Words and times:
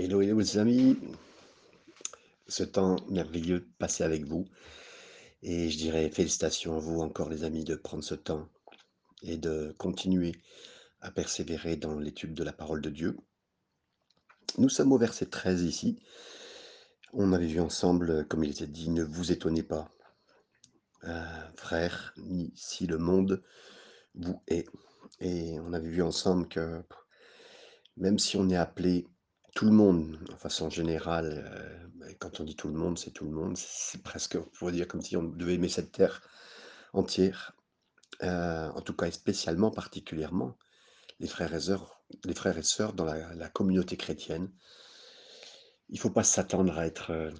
Hello, 0.00 0.22
hello 0.22 0.38
les 0.38 0.58
amis, 0.58 0.96
ce 2.46 2.62
temps 2.62 2.94
merveilleux 3.08 3.68
passé 3.80 4.04
avec 4.04 4.24
vous 4.26 4.46
et 5.42 5.70
je 5.70 5.76
dirais 5.76 6.08
félicitations 6.08 6.76
à 6.76 6.78
vous 6.78 7.00
encore 7.00 7.28
les 7.28 7.42
amis 7.42 7.64
de 7.64 7.74
prendre 7.74 8.04
ce 8.04 8.14
temps 8.14 8.48
et 9.24 9.36
de 9.36 9.74
continuer 9.76 10.36
à 11.00 11.10
persévérer 11.10 11.74
dans 11.74 11.98
l'étude 11.98 12.32
de 12.32 12.44
la 12.44 12.52
parole 12.52 12.80
de 12.80 12.90
Dieu. 12.90 13.16
Nous 14.56 14.68
sommes 14.68 14.92
au 14.92 14.98
verset 14.98 15.26
13 15.26 15.64
ici. 15.64 15.98
On 17.12 17.32
avait 17.32 17.48
vu 17.48 17.58
ensemble, 17.58 18.24
comme 18.28 18.44
il 18.44 18.52
était 18.52 18.68
dit, 18.68 18.90
ne 18.90 19.02
vous 19.02 19.32
étonnez 19.32 19.64
pas, 19.64 19.90
euh, 21.08 21.50
frères, 21.56 22.14
ni 22.18 22.52
si 22.54 22.86
le 22.86 22.98
monde 22.98 23.42
vous 24.14 24.40
est. 24.46 24.68
Et 25.18 25.58
on 25.58 25.72
avait 25.72 25.88
vu 25.88 26.02
ensemble 26.02 26.46
que 26.46 26.84
même 27.96 28.20
si 28.20 28.36
on 28.36 28.48
est 28.48 28.56
appelé 28.56 29.08
tout 29.54 29.64
le 29.64 29.72
monde, 29.72 30.18
de 30.28 30.34
façon 30.36 30.70
générale, 30.70 31.44
euh, 31.46 32.12
quand 32.18 32.40
on 32.40 32.44
dit 32.44 32.56
tout 32.56 32.68
le 32.68 32.74
monde, 32.74 32.98
c'est 32.98 33.10
tout 33.10 33.24
le 33.24 33.30
monde, 33.30 33.56
c'est 33.56 34.02
presque, 34.02 34.36
on 34.36 34.48
pourrait 34.58 34.72
dire 34.72 34.88
comme 34.88 35.02
si 35.02 35.16
on 35.16 35.22
devait 35.22 35.54
aimer 35.54 35.68
cette 35.68 35.92
terre 35.92 36.22
entière, 36.92 37.54
euh, 38.22 38.68
en 38.70 38.80
tout 38.80 38.94
cas 38.94 39.10
spécialement, 39.10 39.70
particulièrement, 39.70 40.56
les 41.20 41.28
frères 41.28 41.54
et 41.54 41.60
sœurs, 41.60 42.02
les 42.24 42.34
frères 42.34 42.58
et 42.58 42.92
dans 42.94 43.04
la, 43.04 43.48
communauté 43.48 43.96
chrétienne. 43.96 44.50
Il 45.88 45.94
ne 45.94 46.00
faut 46.00 46.10
pas 46.10 46.24
s'attendre 46.24 46.76
à 46.78 46.86
être, 46.86 47.10
euh, 47.10 47.30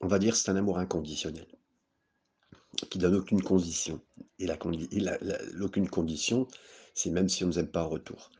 on 0.00 0.08
va 0.08 0.18
dire, 0.18 0.36
c'est 0.36 0.50
un 0.50 0.56
amour 0.56 0.78
inconditionnel, 0.78 1.46
qui 2.90 2.98
donne 2.98 3.14
aucune 3.14 3.42
condition. 3.42 4.00
Et 4.38 4.46
l'aucune 5.52 5.88
condition, 5.88 6.48
c'est 6.94 7.10
même 7.10 7.28
si 7.28 7.44
on 7.44 7.48
ne 7.48 7.52
nous 7.52 7.58
aime 7.58 7.70
pas 7.70 7.84
en 7.84 7.88
retour. 7.88 8.30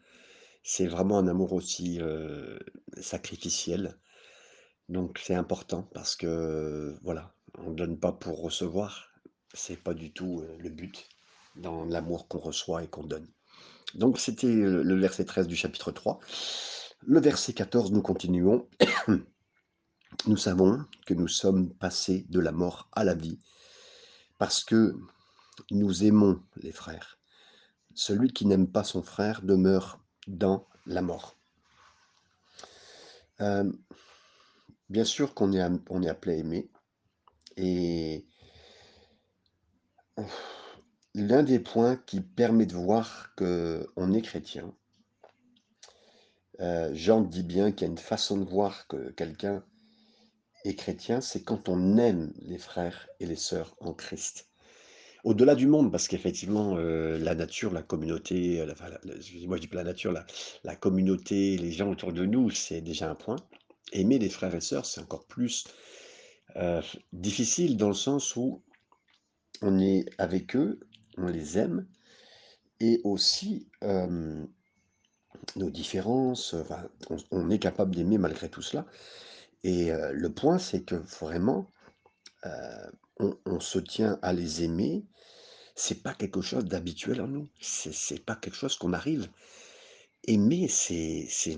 C'est 0.62 0.86
vraiment 0.86 1.18
un 1.18 1.28
amour 1.28 1.52
aussi 1.52 2.00
sacrificiel. 3.00 3.98
Donc 4.88 5.20
c'est 5.22 5.34
important 5.34 5.82
parce 5.94 6.16
que 6.16 6.96
voilà, 7.02 7.34
on 7.58 7.70
ne 7.70 7.76
donne 7.76 7.98
pas 7.98 8.12
pour 8.12 8.42
recevoir. 8.42 9.08
C'est 9.54 9.82
pas 9.82 9.94
du 9.94 10.12
tout 10.12 10.44
le 10.58 10.68
but 10.70 11.08
dans 11.56 11.84
l'amour 11.84 12.28
qu'on 12.28 12.38
reçoit 12.38 12.84
et 12.84 12.88
qu'on 12.88 13.04
donne. 13.04 13.28
Donc 13.94 14.18
c'était 14.18 14.54
le 14.54 14.94
verset 15.00 15.24
13 15.24 15.46
du 15.46 15.56
chapitre 15.56 15.90
3. 15.90 16.20
Le 17.06 17.20
verset 17.20 17.52
14, 17.52 17.92
nous 17.92 18.02
continuons. 18.02 18.68
nous 20.26 20.36
savons 20.36 20.84
que 21.06 21.14
nous 21.14 21.28
sommes 21.28 21.72
passés 21.74 22.26
de 22.28 22.40
la 22.40 22.52
mort 22.52 22.88
à 22.92 23.04
la 23.04 23.14
vie 23.14 23.38
parce 24.38 24.64
que 24.64 24.94
nous 25.70 26.04
aimons 26.04 26.42
les 26.56 26.72
frères. 26.72 27.18
Celui 27.94 28.32
qui 28.32 28.46
n'aime 28.46 28.70
pas 28.70 28.84
son 28.84 29.02
frère 29.02 29.42
demeure 29.42 29.98
dans 30.28 30.66
la 30.86 31.02
mort. 31.02 31.36
Euh, 33.40 33.70
bien 34.88 35.04
sûr 35.04 35.34
qu'on 35.34 35.52
est, 35.52 35.60
appelé 36.08 36.34
à 36.34 36.38
aimer. 36.38 36.70
Et 37.56 38.26
l'un 41.14 41.42
des 41.42 41.58
points 41.58 41.96
qui 41.96 42.20
permet 42.20 42.66
de 42.66 42.74
voir 42.74 43.34
qu'on 43.36 44.12
est 44.12 44.22
chrétien, 44.22 44.72
euh, 46.60 46.90
Jean 46.94 47.22
dit 47.22 47.42
bien 47.42 47.72
qu'il 47.72 47.86
y 47.86 47.90
a 47.90 47.92
une 47.92 47.98
façon 47.98 48.36
de 48.36 48.48
voir 48.48 48.86
que 48.88 49.10
quelqu'un 49.10 49.64
est 50.64 50.74
chrétien, 50.74 51.20
c'est 51.20 51.42
quand 51.42 51.68
on 51.68 51.98
aime 51.98 52.32
les 52.42 52.58
frères 52.58 53.08
et 53.20 53.26
les 53.26 53.36
sœurs 53.36 53.74
en 53.80 53.94
Christ 53.94 54.48
au-delà 55.24 55.54
du 55.54 55.66
monde, 55.66 55.90
parce 55.90 56.08
qu'effectivement, 56.08 56.76
euh, 56.76 57.18
la 57.18 57.34
nature, 57.34 57.72
la 57.72 57.82
communauté, 57.82 58.60
euh, 58.60 58.70
enfin, 58.70 58.88
la- 59.04 59.16
excusez-moi, 59.16 59.56
je 59.56 59.62
dis 59.62 59.68
la 59.72 59.84
nature, 59.84 60.12
la, 60.12 60.24
la 60.64 60.76
communauté, 60.76 61.56
les 61.58 61.72
gens 61.72 61.90
autour 61.90 62.12
de 62.12 62.24
nous, 62.24 62.50
c'est 62.50 62.80
déjà 62.80 63.10
un 63.10 63.14
point. 63.14 63.36
Aimer 63.92 64.18
les 64.18 64.28
frères 64.28 64.54
et 64.54 64.60
sœurs, 64.60 64.86
c'est 64.86 65.00
encore 65.00 65.26
plus 65.26 65.64
euh, 66.56 66.82
difficile 67.12 67.76
dans 67.76 67.88
le 67.88 67.94
sens 67.94 68.36
où 68.36 68.62
on 69.62 69.78
est 69.80 70.04
avec 70.18 70.54
eux, 70.56 70.80
on 71.16 71.26
les 71.26 71.58
aime, 71.58 71.86
et 72.80 73.00
aussi 73.02 73.66
nos 73.82 75.70
différences, 75.70 76.54
on, 77.32 77.50
est 77.50 77.58
capable 77.58 77.96
d'aimer 77.96 78.18
malgré 78.18 78.48
tout 78.48 78.62
cela. 78.62 78.86
Et 79.64 79.90
le 80.12 80.28
point, 80.32 80.58
c'est 80.58 80.82
que 80.84 80.94
vraiment, 80.94 81.66
on 83.18 83.60
se 83.60 83.78
tient 83.78 84.18
à 84.22 84.32
les 84.32 84.62
aimer 84.62 85.04
c'est 85.78 86.02
pas 86.02 86.12
quelque 86.12 86.40
chose 86.40 86.64
d'habituel 86.64 87.20
en 87.20 87.28
nous. 87.28 87.48
C'est 87.60 88.24
pas 88.24 88.34
quelque 88.34 88.56
chose 88.56 88.76
qu'on 88.76 88.92
arrive. 88.92 89.28
Aimer, 90.24 90.66
c'est 90.68 91.26
c'est 91.30 91.56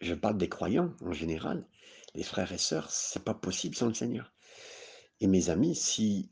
je 0.00 0.14
parle 0.14 0.36
des 0.36 0.48
croyants 0.48 0.92
en 1.02 1.12
général, 1.12 1.64
les 2.14 2.24
frères 2.24 2.52
et 2.52 2.58
sœurs, 2.58 2.90
c'est 2.90 3.22
pas 3.22 3.34
possible 3.34 3.76
sans 3.76 3.86
le 3.86 3.94
Seigneur. 3.94 4.32
Et 5.20 5.26
mes 5.28 5.48
amis, 5.50 5.76
si 5.76 6.28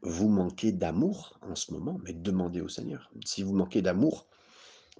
vous 0.00 0.28
manquez 0.28 0.72
d'amour 0.72 1.38
en 1.42 1.54
ce 1.54 1.72
moment, 1.72 2.00
mais 2.04 2.14
demandez 2.14 2.60
au 2.60 2.68
Seigneur. 2.68 3.10
Si 3.24 3.42
vous 3.42 3.52
manquez 3.52 3.82
d'amour 3.82 4.26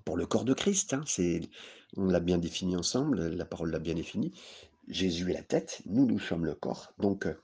pour 0.04 0.16
le 0.16 0.26
corps 0.26 0.44
de 0.44 0.54
Christ, 0.54 0.92
hein, 0.92 1.02
c'est 1.06 1.40
on 1.96 2.06
l'a 2.06 2.20
bien 2.20 2.38
défini 2.38 2.76
ensemble, 2.76 3.28
la 3.28 3.44
parole 3.46 3.70
l'a 3.70 3.78
bien 3.78 3.94
défini. 3.94 4.34
Jésus 4.88 5.30
est 5.30 5.34
la 5.34 5.42
tête, 5.42 5.80
nous 5.86 6.04
nous 6.04 6.18
sommes 6.18 6.44
le 6.44 6.54
corps. 6.54 6.92
Donc 6.98 7.26
euh, 7.26 7.34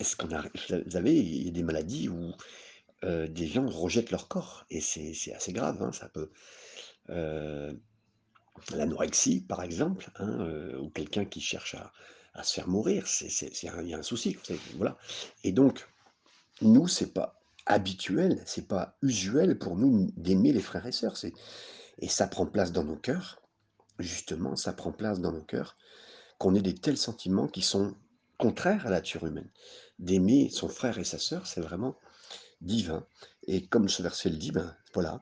est-ce 0.00 0.16
qu'on 0.16 0.32
a 0.32 0.42
vous 0.42 0.90
savez, 0.90 1.16
il 1.16 1.44
y 1.44 1.48
a 1.48 1.52
des 1.52 1.62
maladies 1.62 2.08
où 2.08 2.32
euh, 3.04 3.26
des 3.28 3.46
gens 3.46 3.68
rejettent 3.68 4.10
leur 4.10 4.28
corps. 4.28 4.66
Et 4.70 4.80
c'est 4.80 5.32
assez 5.34 5.52
grave, 5.52 5.82
hein, 5.82 5.92
ça 5.92 6.08
peut. 6.08 6.30
euh, 7.10 7.72
l'anorexie, 8.72 9.40
par 9.40 9.62
exemple, 9.62 10.10
hein, 10.16 10.40
euh, 10.40 10.78
ou 10.78 10.90
quelqu'un 10.90 11.24
qui 11.24 11.40
cherche 11.40 11.74
à, 11.74 11.92
à 12.34 12.42
se 12.42 12.54
faire 12.54 12.68
mourir, 12.68 13.06
il 13.20 13.88
y 13.88 13.94
a 13.94 13.98
un 13.98 14.02
souci. 14.02 14.36
Voilà. 14.76 14.96
Et 15.44 15.52
donc, 15.52 15.88
nous, 16.60 16.88
c'est 16.88 17.12
pas 17.12 17.40
habituel, 17.66 18.42
c'est 18.46 18.66
pas 18.66 18.96
usuel 19.02 19.58
pour 19.58 19.76
nous 19.76 20.10
d'aimer 20.16 20.52
les 20.52 20.60
frères 20.60 20.86
et 20.86 20.92
sœurs. 20.92 21.16
Et 21.98 22.08
ça 22.08 22.26
prend 22.26 22.46
place 22.46 22.72
dans 22.72 22.84
nos 22.84 22.96
cœurs, 22.96 23.42
justement, 23.98 24.56
ça 24.56 24.72
prend 24.72 24.92
place 24.92 25.20
dans 25.20 25.32
nos 25.32 25.42
cœurs, 25.42 25.76
qu'on 26.38 26.54
ait 26.54 26.62
des 26.62 26.74
tels 26.74 26.96
sentiments 26.98 27.48
qui 27.48 27.62
sont 27.62 27.94
contraires 28.38 28.86
à 28.86 28.90
la 28.90 28.96
nature 28.96 29.26
humaine. 29.26 29.50
D'aimer 29.98 30.48
son 30.50 30.68
frère 30.68 30.98
et 30.98 31.04
sa 31.04 31.18
sœur, 31.18 31.46
c'est 31.46 31.60
vraiment 31.60 31.96
divin. 32.60 33.06
Et 33.46 33.66
comme 33.66 33.88
ce 33.88 34.02
verset 34.02 34.30
le 34.30 34.36
dit, 34.36 34.52
ben 34.52 34.76
voilà, 34.94 35.20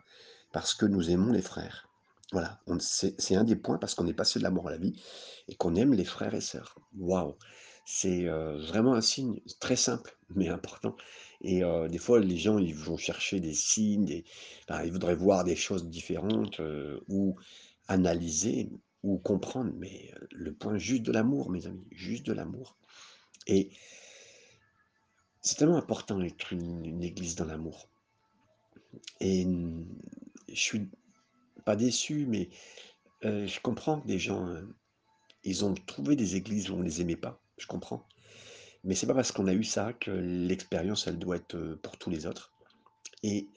parce 0.53 0.75
que 0.75 0.87
nous 0.87 1.11
aimons 1.11 1.33
les 1.33 1.43
frères. 1.43 1.89
Voilà, 2.33 2.61
c'est 2.81 3.37
un 3.37 3.45
des 3.45 3.55
points 3.55 3.79
parce 3.79 3.95
qu'on 3.95 4.09
est 4.09 4.13
passé 4.13 4.41
de 4.41 4.45
la 4.45 4.51
mort 4.51 4.67
à 4.67 4.73
la 4.73 4.79
vie 4.79 5.01
et 5.49 5.55
qu'on 5.55 5.77
aime 5.77 5.95
les 5.95 6.05
frères 6.05 6.35
et 6.35 6.41
sœurs. 6.41 6.77
Waouh, 6.99 7.37
c'est 7.85 8.27
euh, 8.27 8.59
vraiment 8.59 8.95
un 8.95 9.01
signe 9.01 9.41
très 9.61 9.77
simple 9.77 10.17
mais 10.35 10.49
important. 10.49 10.97
Et 11.41 11.63
euh, 11.63 11.89
des 11.89 11.99
fois, 11.99 12.21
les 12.21 12.37
gens 12.37 12.59
ils 12.59 12.75
vont 12.75 12.97
chercher 12.97 13.41
des 13.41 13.55
signes, 13.55 14.23
ils 14.85 14.93
voudraient 14.93 15.15
voir 15.15 15.45
des 15.45 15.57
choses 15.57 15.87
différentes 15.89 16.61
euh, 16.61 17.01
ou 17.09 17.37
analyser 17.89 18.71
ou 19.03 19.19
comprendre. 19.19 19.73
Mais 19.77 20.11
le 20.33 20.53
point 20.53 20.79
juste 20.79 21.03
de 21.03 21.13
l'amour, 21.13 21.51
mes 21.51 21.67
amis, 21.67 21.87
juste 21.91 22.27
de 22.27 22.33
l'amour. 22.33 22.77
Et 23.47 23.71
c'est 25.47 25.57
tellement 25.57 25.77
important 25.77 26.19
d'être 26.19 26.53
une, 26.53 27.05
église 27.05 27.37
dans 27.37 27.45
l'amour. 27.45 27.89
Et 29.21 29.47
je 30.49 30.61
suis 30.61 30.89
pas 31.65 31.77
déçu, 31.77 32.27
mais 32.27 32.51
heu, 33.25 33.47
je 33.47 33.61
comprends 33.61 34.01
que 34.01 34.09
des 34.09 34.19
gens, 34.19 34.49
heu, 34.49 34.75
ils 35.45 35.65
ont 35.65 35.75
trouvé 35.75 36.17
des 36.17 36.35
églises 36.35 36.69
où 36.69 36.75
on 36.75 36.83
les 36.83 37.01
aimait 37.01 37.15
pas, 37.15 37.41
je 37.59 37.67
comprends. 37.69 38.09
Mais 38.83 38.97
c'est 38.97 39.07
pas 39.07 39.15
parce 39.15 39.31
qu'on 39.31 39.47
a 39.47 39.53
eu 39.53 39.63
ça 39.63 39.93
que 39.93 40.11
l'expérience, 40.11 41.07
elle 41.07 41.19
doit 41.19 41.37
être, 41.37 41.55
heu, 41.55 41.79
pour 41.81 41.97
tous 41.97 42.11
les 42.11 42.27
autres. 42.27 42.53
Et 43.23 43.49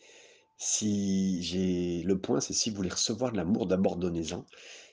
si 0.58 1.42
j'ai 1.42 2.04
le 2.04 2.20
point, 2.20 2.40
c'est 2.40 2.54
si 2.54 2.70
vous 2.70 2.76
voulez 2.76 2.90
recevoir 2.90 3.32
de 3.32 3.38
l'amour, 3.38 3.66
d'abord 3.66 3.98
donnez-en, 3.98 4.46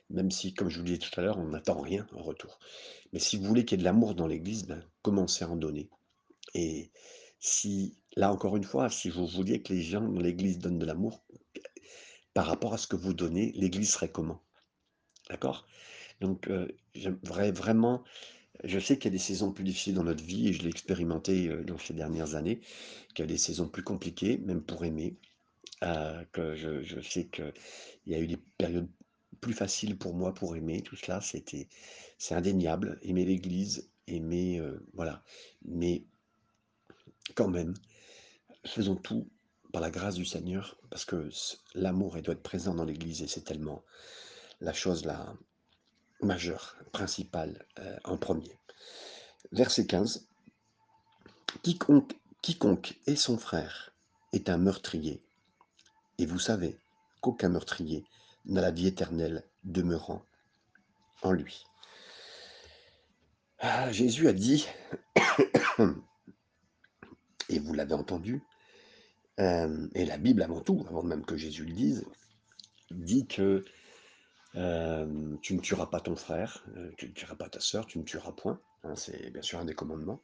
même 0.09 0.31
si, 0.31 0.55
comme 0.55 0.71
je 0.71 0.79
vous 0.79 0.85
disais 0.85 0.99
tout 0.99 1.21
à 1.21 1.23
l'heure, 1.23 1.39
on 1.39 1.49
n'attend 1.49 1.79
rien 1.79 2.07
en 2.15 2.23
retour. 2.23 2.59
Mais 3.13 3.19
si 3.19 3.37
vous 3.37 3.45
voulez 3.45 3.67
qu'il 3.67 3.79
y 3.79 3.81
ait 3.81 3.85
de 3.85 3.85
l'amour 3.85 4.15
dans 4.15 4.27
l'église, 4.27 4.67
ben, 4.67 4.83
commencez 5.03 5.45
à 5.45 5.51
en 5.51 5.57
donner. 5.57 5.91
Et 6.59 6.91
si 7.39 7.99
là 8.17 8.33
encore 8.33 8.57
une 8.57 8.65
fois, 8.65 8.89
si 8.89 9.11
vous 9.11 9.27
vouliez 9.27 9.63
que 9.63 9.75
les 9.75 9.83
gens 9.83 10.01
dans 10.01 10.21
l'église 10.21 10.59
donnent 10.59 10.79
de 10.79 10.87
l'amour, 10.87 11.23
par 12.33 12.47
rapport 12.47 12.73
à 12.73 12.79
ce 12.79 12.87
que 12.87 12.97
vous 12.97 13.13
donnez, 13.13 13.53
l'église 13.53 13.91
serait 13.91 14.11
comment? 14.11 14.43
D'accord? 15.29 15.67
Donc, 16.21 16.51
j'aimerais 16.95 17.53
vraiment 17.53 18.03
je 18.65 18.79
sais 18.79 18.97
qu'il 18.97 19.13
y 19.13 19.15
a 19.15 19.19
des 19.19 19.23
saisons 19.23 19.53
plus 19.53 19.65
difficiles 19.65 19.93
dans 19.93 20.05
notre 20.05 20.25
vie 20.25 20.49
et 20.49 20.55
je 20.55 20.63
l'ai 20.63 20.71
expérimenté, 20.71 21.49
dans 21.65 21.77
ces 21.77 21.93
dernières 21.93 22.37
années, 22.37 22.63
qu'il 23.15 23.23
y 23.23 23.23
a 23.25 23.27
des 23.27 23.37
saisons 23.37 23.69
plus 23.69 23.83
compliquées, 23.83 24.39
même 24.39 24.63
pour 24.63 24.85
aimer, 24.87 25.19
que 26.33 26.55
je 26.55 27.01
sais 27.03 27.27
qu'il 27.27 27.53
y 28.07 28.15
a 28.15 28.19
eu 28.19 28.27
des 28.27 28.39
périodes 28.57 28.89
plus 29.43 29.53
faciles 29.53 29.99
pour 29.99 30.15
moi 30.15 30.33
pour 30.33 30.57
aimer, 30.57 30.81
tout 30.81 30.97
cela, 30.97 31.21
c'était 31.21 31.69
c'est 32.17 32.35
indéniable. 32.35 32.99
Aimer 33.03 33.27
l'église, 33.27 33.91
aimer, 34.07 34.63
voilà. 34.95 35.23
Mais 35.67 36.07
quand 37.35 37.49
même, 37.49 37.75
faisons 38.65 38.97
tout 38.97 39.29
par 39.73 39.83
la 39.83 39.91
grâce 39.91 40.15
du 40.15 40.25
Seigneur 40.25 40.77
parce 40.91 41.05
que 41.05 41.29
l'amour, 41.75 42.21
doit 42.23 42.35
être 42.35 42.43
présent 42.43 42.75
dans 42.75 42.85
l'église 42.85 43.23
et 43.23 43.27
c'est 43.27 43.45
tellement 43.45 43.85
la 44.61 44.73
chose 44.73 45.05
la 45.05 45.35
majeur, 46.21 46.77
principal, 46.93 47.67
euh, 47.79 47.97
en 48.05 48.17
premier. 48.17 48.59
Verset 49.53 49.87
15. 49.87 50.27
Quiconque, 51.63 52.15
quiconque 52.43 52.99
est 53.07 53.17
son 53.17 53.39
frère 53.39 53.93
est 54.33 54.49
un 54.49 54.59
meurtrier. 54.59 55.23
Et 56.19 56.27
vous 56.27 56.39
savez 56.39 56.79
qu'aucun 57.21 57.49
meurtrier 57.49 58.05
n'a 58.47 58.61
la 58.61 58.71
vie 58.71 58.87
éternelle 58.87 59.45
demeurant 59.65 60.25
en 61.23 61.33
lui. 61.33 61.65
Ah, 63.59 63.91
Jésus 63.91 64.29
a 64.29 64.33
dit, 64.33 64.67
et 67.49 67.59
vous 67.59 67.73
l'avez 67.73 67.95
entendu, 67.95 68.43
euh, 69.39 69.89
et 69.95 70.05
la 70.05 70.17
Bible 70.17 70.43
avant 70.43 70.61
tout, 70.61 70.85
avant 70.89 71.03
même 71.03 71.25
que 71.25 71.37
Jésus 71.37 71.65
le 71.65 71.73
dise, 71.73 72.05
dit 72.91 73.27
que 73.27 73.65
euh, 74.55 75.37
tu 75.43 75.55
ne 75.55 75.61
tueras 75.61 75.87
pas 75.87 76.01
ton 76.01 76.17
frère, 76.17 76.65
euh, 76.77 76.91
tu 76.97 77.09
ne 77.09 77.13
tueras 77.13 77.35
pas 77.35 77.49
ta 77.49 77.61
sœur, 77.61 77.87
tu 77.87 77.99
ne 77.99 78.05
tueras 78.05 78.33
point. 78.33 78.59
Hein, 78.85 78.97
c'est 78.97 79.31
bien 79.31 79.43
sûr 79.43 79.59
un 79.59 79.65
des 79.65 79.75
commandements. 79.75 80.23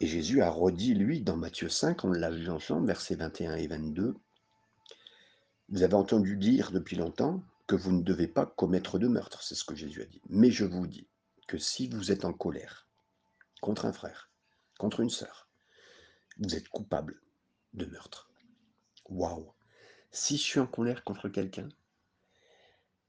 Et 0.00 0.06
Jésus 0.06 0.42
a 0.42 0.50
redit, 0.50 0.94
lui, 0.94 1.22
dans 1.22 1.36
Matthieu 1.36 1.68
5, 1.68 2.04
on 2.04 2.10
l'a 2.10 2.30
vu 2.30 2.50
ensemble, 2.50 2.86
versets 2.86 3.14
21 3.14 3.56
et 3.56 3.66
22, 3.66 4.14
Vous 5.68 5.82
avez 5.82 5.94
entendu 5.94 6.36
dire 6.36 6.70
depuis 6.72 6.96
longtemps 6.96 7.42
que 7.66 7.76
vous 7.76 7.92
ne 7.92 8.02
devez 8.02 8.28
pas 8.28 8.46
commettre 8.46 8.98
de 8.98 9.08
meurtre, 9.08 9.42
c'est 9.42 9.54
ce 9.54 9.64
que 9.64 9.74
Jésus 9.74 10.02
a 10.02 10.06
dit. 10.06 10.20
Mais 10.28 10.50
je 10.50 10.64
vous 10.64 10.86
dis 10.86 11.08
que 11.48 11.58
si 11.58 11.88
vous 11.88 12.12
êtes 12.12 12.24
en 12.24 12.32
colère 12.32 12.88
contre 13.60 13.86
un 13.86 13.92
frère, 13.92 14.30
contre 14.78 15.00
une 15.00 15.10
sœur, 15.10 15.45
vous 16.38 16.54
êtes 16.54 16.68
coupable 16.68 17.20
de 17.72 17.86
meurtre. 17.86 18.30
Waouh 19.08 19.52
Si 20.10 20.36
je 20.36 20.42
suis 20.42 20.60
en 20.60 20.66
colère 20.66 21.04
contre 21.04 21.28
quelqu'un, 21.28 21.68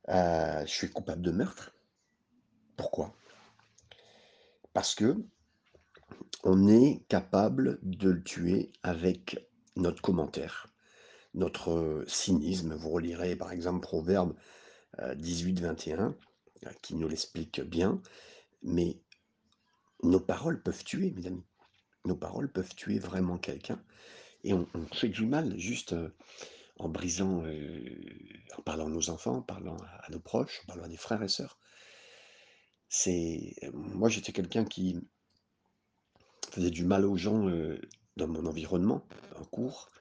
euh, 0.10 0.66
je 0.66 0.72
suis 0.72 0.90
coupable 0.90 1.22
de 1.22 1.32
meurtre. 1.32 1.74
Pourquoi? 2.76 3.16
Parce 4.74 4.96
que 4.96 5.18
on 6.44 6.68
est 6.68 7.04
capable 7.10 7.80
de 7.82 8.10
le 8.10 8.24
tuer 8.24 8.72
avec 8.84 9.50
notre 9.76 10.02
commentaire, 10.02 10.68
notre 11.34 12.04
cynisme. 12.08 12.76
Vous 12.76 12.90
relirez 12.90 13.36
par 13.36 13.52
exemple 13.52 13.82
Proverbe 13.82 14.36
18-21 15.00 16.00
euh, 16.00 16.14
qui 16.82 16.96
nous 16.96 17.08
l'explique 17.08 17.62
bien, 17.62 18.02
mais 18.64 19.02
nos 20.04 20.20
paroles 20.20 20.62
peuvent 20.62 20.84
tuer, 20.84 21.12
mes 21.12 21.28
amis. 21.28 21.47
Nos 22.08 22.16
paroles 22.16 22.50
peuvent 22.50 22.74
tuer 22.74 23.00
vraiment 23.00 23.38
quelqu'un. 23.38 23.84
Et 24.46 24.54
on, 24.54 24.66
fait 24.94 25.10
du 25.10 25.26
mal 25.26 25.58
juste 25.60 25.92
euh, 25.92 26.16
en 26.78 26.88
brisant, 26.88 27.44
euh, 27.46 27.84
en 28.58 28.62
parlant 28.62 28.86
à 28.86 28.90
nos 28.90 29.10
enfants, 29.10 29.38
en 29.38 29.42
parlant 29.42 29.76
à, 29.76 30.10
nos 30.10 30.22
proches, 30.22 30.62
en 30.64 30.68
parlant 30.68 30.86
à 30.86 30.88
des 30.88 30.96
frères 30.96 31.22
et 31.22 31.28
sœurs. 31.28 31.60
C'est, 32.88 33.56
moi 33.74 34.08
j'étais 34.08 34.32
quelqu'un 34.32 34.64
qui 34.64 34.96
faisait 36.52 36.70
du 36.70 36.86
mal 36.86 37.04
aux 37.04 37.18
gens 37.18 37.50
dans 38.16 38.28
mon 38.30 38.46
environnement, 38.46 39.06
en 39.36 39.44
cours. 39.44 39.92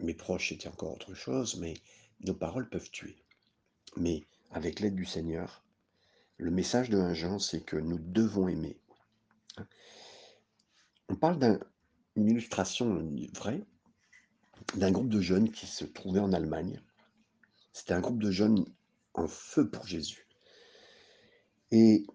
mes 0.00 0.14
proches 0.14 0.52
étaient 0.52 0.68
encore 0.68 0.94
autre 0.94 1.12
chose, 1.12 1.56
mais 1.56 1.74
nos 2.20 2.32
paroles 2.32 2.70
peuvent 2.70 2.90
tuer. 2.90 3.18
Mais 3.98 4.22
avec 4.52 4.80
l'aide 4.80 4.94
du 4.94 5.04
Seigneur, 5.04 5.62
le 6.38 6.50
message 6.50 6.88
de 6.88 6.98
1 6.98 7.12
Jean, 7.12 7.38
c'est 7.38 7.60
que 7.60 7.76
nous 7.76 7.98
devons 7.98 8.48
aimer. 8.48 8.81
On 11.08 11.16
parle 11.16 11.38
d'une 12.16 12.28
illustration 12.28 13.10
vraie 13.34 13.64
d'un 14.74 14.90
groupe 14.90 15.08
de 15.08 15.20
jeunes 15.20 15.50
qui 15.50 15.66
se 15.66 15.84
trouvait 15.84 16.20
en 16.20 16.32
Allemagne. 16.32 16.80
C'était 17.72 17.94
un 17.94 18.00
groupe 18.00 18.22
de 18.22 18.30
jeunes 18.30 18.64
en 19.14 19.26
feu 19.26 19.68
pour 19.68 19.86
Jésus. 19.86 20.26
Et 21.70 22.06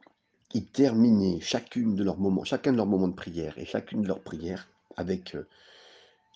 ils 0.53 0.65
terminaient 0.65 1.41
chacune 1.41 1.95
de 1.95 2.03
leurs 2.03 2.17
moments, 2.17 2.43
chacun 2.43 2.71
de 2.71 2.77
leurs 2.77 2.85
moments 2.85 3.07
de 3.07 3.15
prière 3.15 3.57
et 3.57 3.65
chacune 3.65 4.01
de 4.01 4.07
leurs 4.07 4.23
prières 4.23 4.69
avec 4.95 5.35
euh, 5.35 5.47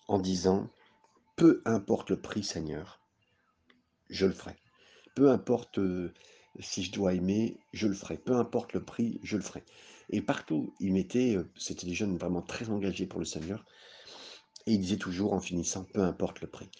en 0.08 0.18
disant 0.18 0.68
peu 1.36 1.62
importe 1.64 2.10
le 2.10 2.20
prix 2.20 2.44
Seigneur, 2.44 3.00
je 4.10 4.26
le 4.26 4.32
ferai. 4.32 4.56
Peu 5.14 5.30
importe 5.30 5.78
euh, 5.78 6.12
si 6.60 6.82
je 6.82 6.92
dois 6.92 7.14
aimer, 7.14 7.58
je 7.72 7.88
le 7.88 7.94
ferai. 7.94 8.18
Peu 8.18 8.36
importe 8.36 8.74
le 8.74 8.84
prix, 8.84 9.18
je 9.22 9.36
le 9.36 9.42
ferai. 9.42 9.64
Et 10.12 10.20
partout, 10.20 10.74
ils 10.78 10.92
mettaient, 10.92 11.38
c'était 11.56 11.86
des 11.86 11.94
jeunes 11.94 12.16
vraiment 12.16 12.42
très 12.42 12.68
engagés 12.70 13.06
pour 13.06 13.18
le 13.18 13.24
Seigneur, 13.24 13.64
et 14.66 14.72
ils 14.72 14.80
disaient 14.80 14.96
toujours 14.96 15.32
en 15.32 15.40
finissant, 15.40 15.84
peu 15.84 16.02
importe 16.02 16.40
le 16.40 16.48
prix. 16.48 16.70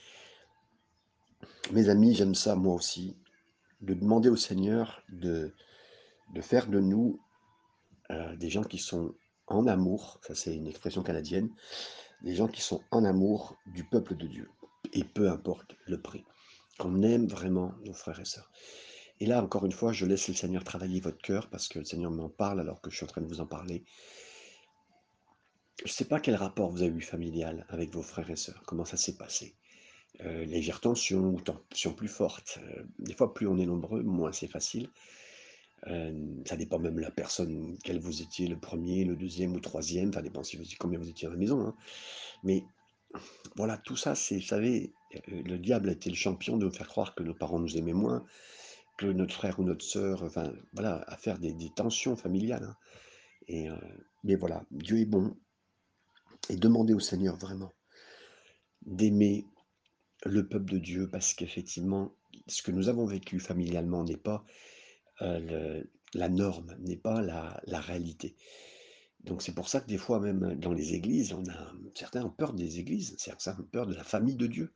Mes 1.73 1.89
amis, 1.89 2.15
j'aime 2.15 2.35
ça 2.35 2.55
moi 2.55 2.75
aussi, 2.75 3.17
de 3.81 3.95
demander 3.95 4.29
au 4.29 4.37
Seigneur 4.37 5.03
de, 5.09 5.55
faire 6.41 6.69
de 6.69 6.81
nous 6.81 7.21
des 8.37 8.51
gens 8.51 8.63
qui 8.63 8.79
sont 8.79 9.15
en 9.47 9.67
amour, 9.67 10.21
ça 10.23 10.35
c'est 10.35 10.55
une 10.55 10.67
expression 10.67 11.03
canadienne, 11.03 11.51
des 12.23 12.35
gens 12.35 12.49
qui 12.49 12.61
sont 12.61 12.83
en 12.91 13.05
amour 13.05 13.57
du 13.67 13.85
peuple 13.85 14.17
de 14.17 14.27
Dieu, 14.27 14.51
et 14.93 15.05
peu 15.05 15.31
importe 15.31 15.75
le 15.87 16.01
prix, 16.01 16.25
qu'on 16.79 17.03
aime 17.03 17.27
vraiment 17.27 17.73
nos 17.85 17.95
frères 17.95 18.21
et 18.21 18.27
sœurs. 18.27 18.51
Et 19.23 19.27
là, 19.27 19.41
encore 19.41 19.65
une 19.65 19.71
fois, 19.71 19.93
je 19.93 20.05
laisse 20.05 20.27
le 20.27 20.35
Seigneur 20.35 20.65
travailler 20.65 20.99
votre 20.99 21.23
cœur, 21.23 21.49
parce 21.49 21.69
que 21.69 21.79
le 21.79 21.85
Seigneur 21.85 22.11
m'en 22.11 22.29
parle 22.29 22.59
alors 22.59 22.81
que 22.81 22.91
je 22.91 22.97
suis 22.97 23.05
en 23.05 23.07
train 23.07 23.21
de 23.21 23.29
vous 23.29 23.41
en 23.41 23.47
parler. 23.47 23.85
Je 25.79 25.85
ne 25.85 25.93
sais 25.93 26.07
pas 26.07 26.19
quel 26.19 26.35
rapport 26.35 26.73
vous 26.73 26.83
avez 26.83 26.93
eu 26.93 27.01
familial 27.01 27.65
avec 27.69 27.95
vos 27.95 28.03
frères 28.03 28.29
et 28.31 28.35
sœurs, 28.35 28.65
comment 28.67 28.85
ça 28.85 28.97
s'est 28.97 29.17
passé? 29.17 29.55
Euh, 30.23 30.45
légère 30.45 30.81
tension 30.81 31.21
ou 31.21 31.41
tension 31.41 31.95
plus 31.95 32.09
forte? 32.09 32.59
Euh, 32.65 32.83
des 32.99 33.15
fois, 33.15 33.33
plus 33.33 33.47
on 33.47 33.59
est 33.59 33.65
nombreux, 33.65 34.03
moins 34.03 34.33
c'est 34.33 34.49
facile. 34.49 34.91
Euh, 35.87 36.43
ça 36.45 36.57
dépend 36.57 36.81
même 36.81 36.97
de 36.97 37.01
la 37.01 37.13
personne, 37.13 37.79
quel 37.85 38.01
vous 38.01 38.23
étiez, 38.23 38.49
le 38.49 38.59
premier, 38.59 39.05
le 39.05 39.15
deuxième 39.15 39.55
ou 39.55 39.61
troisième, 39.61 40.13
ça 40.13 40.21
dépend 40.21 40.43
si 40.43 40.59
combien 40.81 40.99
vous 40.99 41.09
étiez 41.09 41.29
à 41.29 41.31
la 41.31 41.37
maison. 41.37 41.61
Hein. 41.61 41.77
Mais 42.43 42.65
voilà, 43.55 43.79
tout 43.79 43.97
ça, 43.97 44.17
c'est, 44.17 44.39
vous 44.39 44.43
savez, 44.43 44.93
euh, 45.15 45.43
le 45.45 45.59
diable 45.59 45.91
a 45.91 45.93
été 45.93 46.11
le 46.11 46.17
champion 46.17 46.57
de 46.57 46.65
nous 46.65 46.73
faire 46.73 46.89
croire 46.89 47.15
que 47.15 47.23
nos 47.23 47.35
parents 47.35 47.61
nous 47.61 47.77
aimaient 47.77 47.93
moins, 47.93 48.27
que 48.99 49.07
notre 49.07 49.35
frère 49.35 49.59
ou 49.59 49.65
notre 49.65 49.85
sœur, 49.85 50.23
enfin, 50.23 50.53
voilà, 50.73 51.03
à 51.07 51.17
faire 51.17 51.39
des, 51.39 51.55
tensions 51.75 52.17
familiales. 52.17 52.65
Hein. 52.65 52.77
Et, 53.49 53.69
euh, 53.69 53.77
mais 54.25 54.37
voilà, 54.37 54.65
Dieu 54.71 54.99
est 54.99 55.07
bon. 55.07 55.37
Et 56.49 56.57
demandez 56.57 56.95
au 56.95 57.01
Seigneur 57.01 57.37
vraiment 57.37 57.73
d'aimer 58.83 59.47
le 60.25 60.47
peuple 60.47 60.73
de 60.73 60.79
Dieu, 60.79 61.09
parce 61.11 61.35
qu'effectivement, 61.35 62.15
ce 62.47 62.63
que 62.63 62.71
nous 62.71 62.89
avons 62.89 63.07
vécu 63.07 63.41
familialement 63.41 64.05
n'est 64.05 64.17
pas 64.17 64.45
euh, 65.23 65.83
la 66.15 66.29
norme, 66.29 66.77
n'est 66.81 66.97
pas 66.97 67.23
la, 67.23 67.81
réalité. 67.81 68.37
Donc 69.21 69.43
c'est 69.43 69.55
pour 69.55 69.69
ça 69.69 69.81
que 69.81 69.87
des 69.87 69.99
fois, 69.99 70.21
même 70.21 70.55
dans 70.57 70.73
les 70.73 70.95
églises, 70.95 71.35
certains 71.95 72.25
ont 72.25 72.31
peur 72.31 72.53
des 72.53 72.79
églises, 72.79 73.15
certains 73.19 73.59
ont 73.59 73.65
peur 73.65 73.87
de 73.87 73.95
la 73.95 74.05
famille 74.05 74.37
de 74.37 74.47
Dieu. 74.47 74.73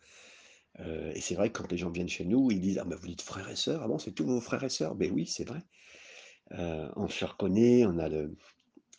Et 0.78 1.21
c'est 1.21 1.35
vrai 1.35 1.50
que 1.50 1.61
quand 1.61 1.71
les 1.71 1.78
gens 1.78 1.90
viennent 1.90 2.09
chez 2.09 2.25
nous, 2.25 2.50
ils 2.50 2.61
disent 2.61 2.78
Ah 2.78 2.85
ben 2.85 2.97
vous 2.97 3.06
dites 3.06 3.23
frères 3.23 3.49
et 3.49 3.56
sœurs, 3.56 3.83
ah 3.83 3.88
bon, 3.88 3.99
c'est 3.99 4.12
tous 4.12 4.26
vos 4.26 4.40
frères 4.40 4.64
et 4.64 4.68
sœurs. 4.68 4.95
Ben 4.95 5.11
oui, 5.11 5.26
c'est 5.26 5.45
vrai. 5.45 5.62
On 6.50 7.09
se 7.09 7.25
reconnaît, 7.25 7.87
on 7.87 7.99
a, 7.99 8.09
le, 8.09 8.37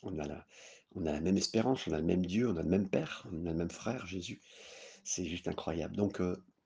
on, 0.01 0.17
a 0.17 0.27
la, 0.27 0.45
on 0.95 1.05
a 1.05 1.11
la 1.11 1.21
même 1.21 1.37
espérance, 1.37 1.87
on 1.87 1.93
a 1.93 1.99
le 1.99 2.05
même 2.05 2.25
Dieu, 2.25 2.49
on 2.49 2.57
a 2.57 2.63
le 2.63 2.69
même 2.69 2.89
Père, 2.89 3.27
on 3.31 3.45
a 3.45 3.51
le 3.51 3.57
même 3.57 3.69
frère, 3.69 4.07
Jésus. 4.07 4.41
C'est 5.03 5.25
juste 5.25 5.47
incroyable. 5.47 5.95
Donc, 5.95 6.19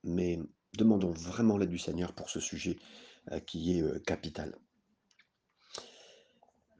mais 0.03 0.39
demandons 0.77 1.11
vraiment 1.11 1.57
l'aide 1.57 1.69
du 1.69 1.77
Seigneur 1.77 2.13
pour 2.13 2.29
ce 2.29 2.39
sujet 2.39 2.77
qui 3.45 3.77
est 3.77 4.05
capital. 4.05 4.55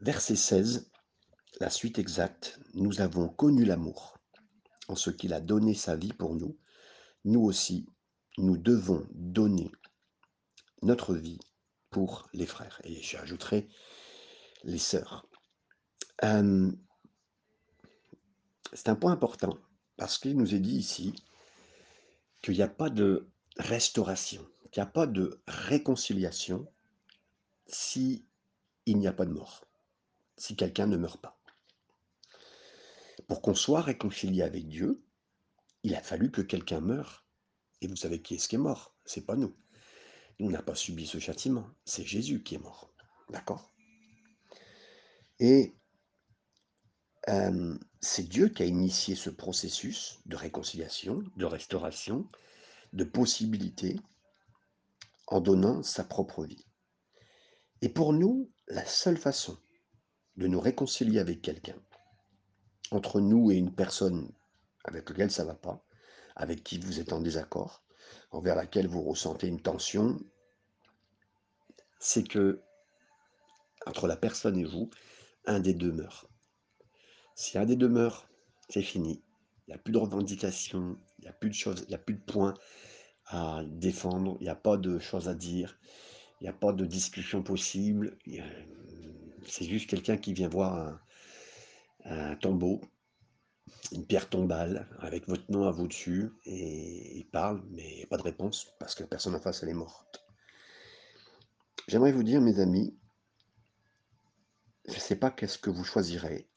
Verset 0.02 0.36
16, 0.36 0.90
la 1.60 1.70
suite 1.70 2.00
exacte, 2.00 2.60
nous 2.74 3.02
avons 3.02 3.30
connu 3.30 3.66
l'amour 3.66 4.18
en 4.88 4.96
ce 4.96 5.12
qu'il 5.12 5.32
a 5.32 5.40
donné 5.40 5.76
sa 5.76 5.96
vie 5.96 6.14
pour 6.14 6.34
nous. 6.34 6.58
Nous 7.24 7.42
aussi, 7.42 7.86
nous 8.38 8.58
devons 8.58 9.06
donner 9.12 9.72
notre 10.82 11.16
vie 11.16 11.40
pour 11.90 12.30
les 12.34 12.46
frères. 12.46 12.82
Et 12.84 13.02
j'ajouterai 13.02 13.68
les 14.64 14.78
sœurs. 14.78 15.26
c'est 16.22 16.30
un 18.90 18.96
point 18.96 19.12
important 19.12 19.58
parce 19.98 20.18
qu'il 20.18 20.38
nous 20.38 20.56
est 20.56 20.60
dit 20.60 20.78
ici 20.78 21.14
qu'il 22.42 22.56
n'y 22.56 22.62
a 22.62 22.68
pas 22.68 22.90
de 22.90 23.28
restauration, 23.58 24.46
qu'il 24.72 24.82
n'y 24.82 24.88
a 24.88 24.92
pas 24.92 25.08
de 25.08 25.42
réconciliation 25.48 26.66
si 27.68 28.26
il 28.86 28.98
n'y 28.98 29.08
a 29.08 29.14
pas 29.14 29.26
de 29.26 29.32
mort 29.32 29.62
si 30.42 30.56
quelqu'un 30.56 30.88
ne 30.88 30.98
meurt 30.98 31.22
pas. 31.22 31.38
Pour 33.28 33.44
qu'on 33.44 33.54
soit 33.54 33.82
réconcilié 33.82 34.42
avec 34.42 34.68
Dieu, 34.68 35.04
il 35.84 35.96
a 35.96 36.02
fallu 36.02 36.32
que 36.32 36.42
quelqu'un 36.42 36.82
meure. 36.82 37.24
Et 37.82 37.88
vous 37.88 37.96
savez 37.96 38.22
qui 38.22 38.36
est-ce 38.36 38.48
qui 38.48 38.56
est 38.56 38.60
mort? 38.60 38.96
C'est 39.06 39.26
pas 39.26 39.36
nous. 39.36 39.56
Nous 40.40 40.50
n'a 40.50 40.62
pas 40.62 40.76
subi 40.76 41.08
ce 41.08 41.20
châtiment. 41.20 41.68
C'est 41.86 42.06
Jésus 42.06 42.44
qui 42.44 42.56
est 42.56 42.60
mort. 42.60 42.94
D'accord? 43.30 43.72
Et 45.40 45.76
euh, 47.30 47.78
c'est 48.00 48.28
Dieu 48.28 48.50
qui 48.50 48.64
a 48.64 48.66
initié 48.66 49.16
ce 49.16 49.30
processus 49.30 50.20
de 50.26 50.36
réconciliation, 50.36 51.24
de 51.36 51.46
restauration, 51.46 52.30
de 52.94 53.04
possibilité 53.04 54.00
en 55.28 55.40
donnant 55.40 55.82
sa 55.84 56.04
propre 56.04 56.46
vie. 56.46 56.66
Et 57.82 57.90
pour 57.90 58.14
nous, 58.14 58.52
la 58.68 58.86
seule 58.86 59.18
façon 59.18 59.58
de 60.38 60.48
nous 60.48 60.60
réconcilier 60.60 61.20
avec 61.20 61.42
quelqu'un, 61.42 61.80
entre 62.92 63.20
nous 63.20 63.52
et 63.52 63.56
une 63.56 63.74
personne 63.74 64.32
avec 64.84 65.10
laquelle 65.10 65.32
ça 65.32 65.44
ne 65.44 65.50
va 65.50 65.56
pas, 65.56 65.86
avec 66.42 66.64
qui 66.64 66.80
vous 66.80 67.00
êtes 67.00 67.14
en 67.14 67.22
désaccord, 67.22 67.84
envers 68.32 68.56
laquelle 68.56 68.88
vous 68.88 69.04
ressentez 69.04 69.48
une 69.48 69.62
tension, 69.62 70.20
c'est 72.00 72.28
que 72.28 72.62
entre 73.86 74.08
la 74.08 74.16
personne 74.16 74.58
et 74.58 74.66
vous, 74.66 74.90
un 75.46 75.60
des 75.60 75.74
deux 75.74 75.92
meurt. 75.92 76.28
Si 77.36 77.58
un 77.58 77.66
des 77.66 77.76
deux 77.76 77.90
meurt, 77.90 78.28
c'est 78.70 78.82
fini. 78.82 79.24
Il 79.68 79.72
n'y 79.72 79.76
a 79.76 79.78
plus 79.78 79.94
de 79.94 79.98
revendications, 79.98 80.98
il 81.20 81.24
n'y 81.24 81.28
a 81.30 81.34
plus 81.34 81.50
de 81.50 81.56
choses, 81.56 81.84
il 81.88 81.90
n'y 81.90 81.96
a 81.96 82.00
plus 82.00 82.16
de 82.16 82.22
points 82.22 82.54
à 83.28 83.62
défendre, 83.66 84.38
il 84.40 84.44
n'y 84.44 84.50
a 84.50 84.56
pas 84.56 84.78
de 84.78 85.00
choses 85.00 85.30
à 85.30 85.34
dire, 85.34 85.80
il 86.40 86.46
n'y 86.46 86.50
a 86.50 86.54
pas 86.54 86.74
de 86.74 86.86
discussion 86.86 87.44
possible. 87.44 88.18
C'est 89.46 89.66
juste 89.66 89.90
quelqu'un 89.90 90.18
qui 90.18 90.34
vient 90.34 90.50
voir 90.50 91.00
un, 92.06 92.36
tombeau, 92.36 92.82
une 93.92 94.06
pierre 94.06 94.30
tombale, 94.30 94.88
avec 95.00 95.28
votre 95.28 95.50
nom 95.52 95.68
à 95.68 95.72
vous 95.72 95.88
dessus, 95.88 96.32
et 96.46 97.18
il 97.18 97.30
parle, 97.30 97.62
mais 97.72 98.06
pas 98.08 98.18
de 98.18 98.24
réponse, 98.24 98.68
parce 98.80 98.96
que 98.96 99.04
la 99.04 99.08
personne 99.08 99.36
en 99.36 99.40
face, 99.40 99.64
elle 99.64 99.70
est 99.70 99.74
morte. 99.74 100.24
J'aimerais 101.88 102.12
vous 102.12 102.24
dire, 102.24 102.42
mes 102.42 102.60
amis, 102.60 102.98
je 104.88 104.94
ne 104.94 105.00
sais 105.00 105.16
pas 105.16 105.32
qu'est-ce 105.32 105.58
que 105.58 105.70
vous 105.70 105.84
choisirez 105.84 106.50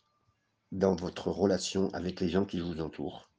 dans 0.73 0.97
votre 0.97 1.31
relation 1.31 1.89
avec 1.91 2.21
les 2.21 2.29
gens 2.29 2.45
qui 2.45 2.61
vous 2.61 2.81
entourent. 2.81 3.31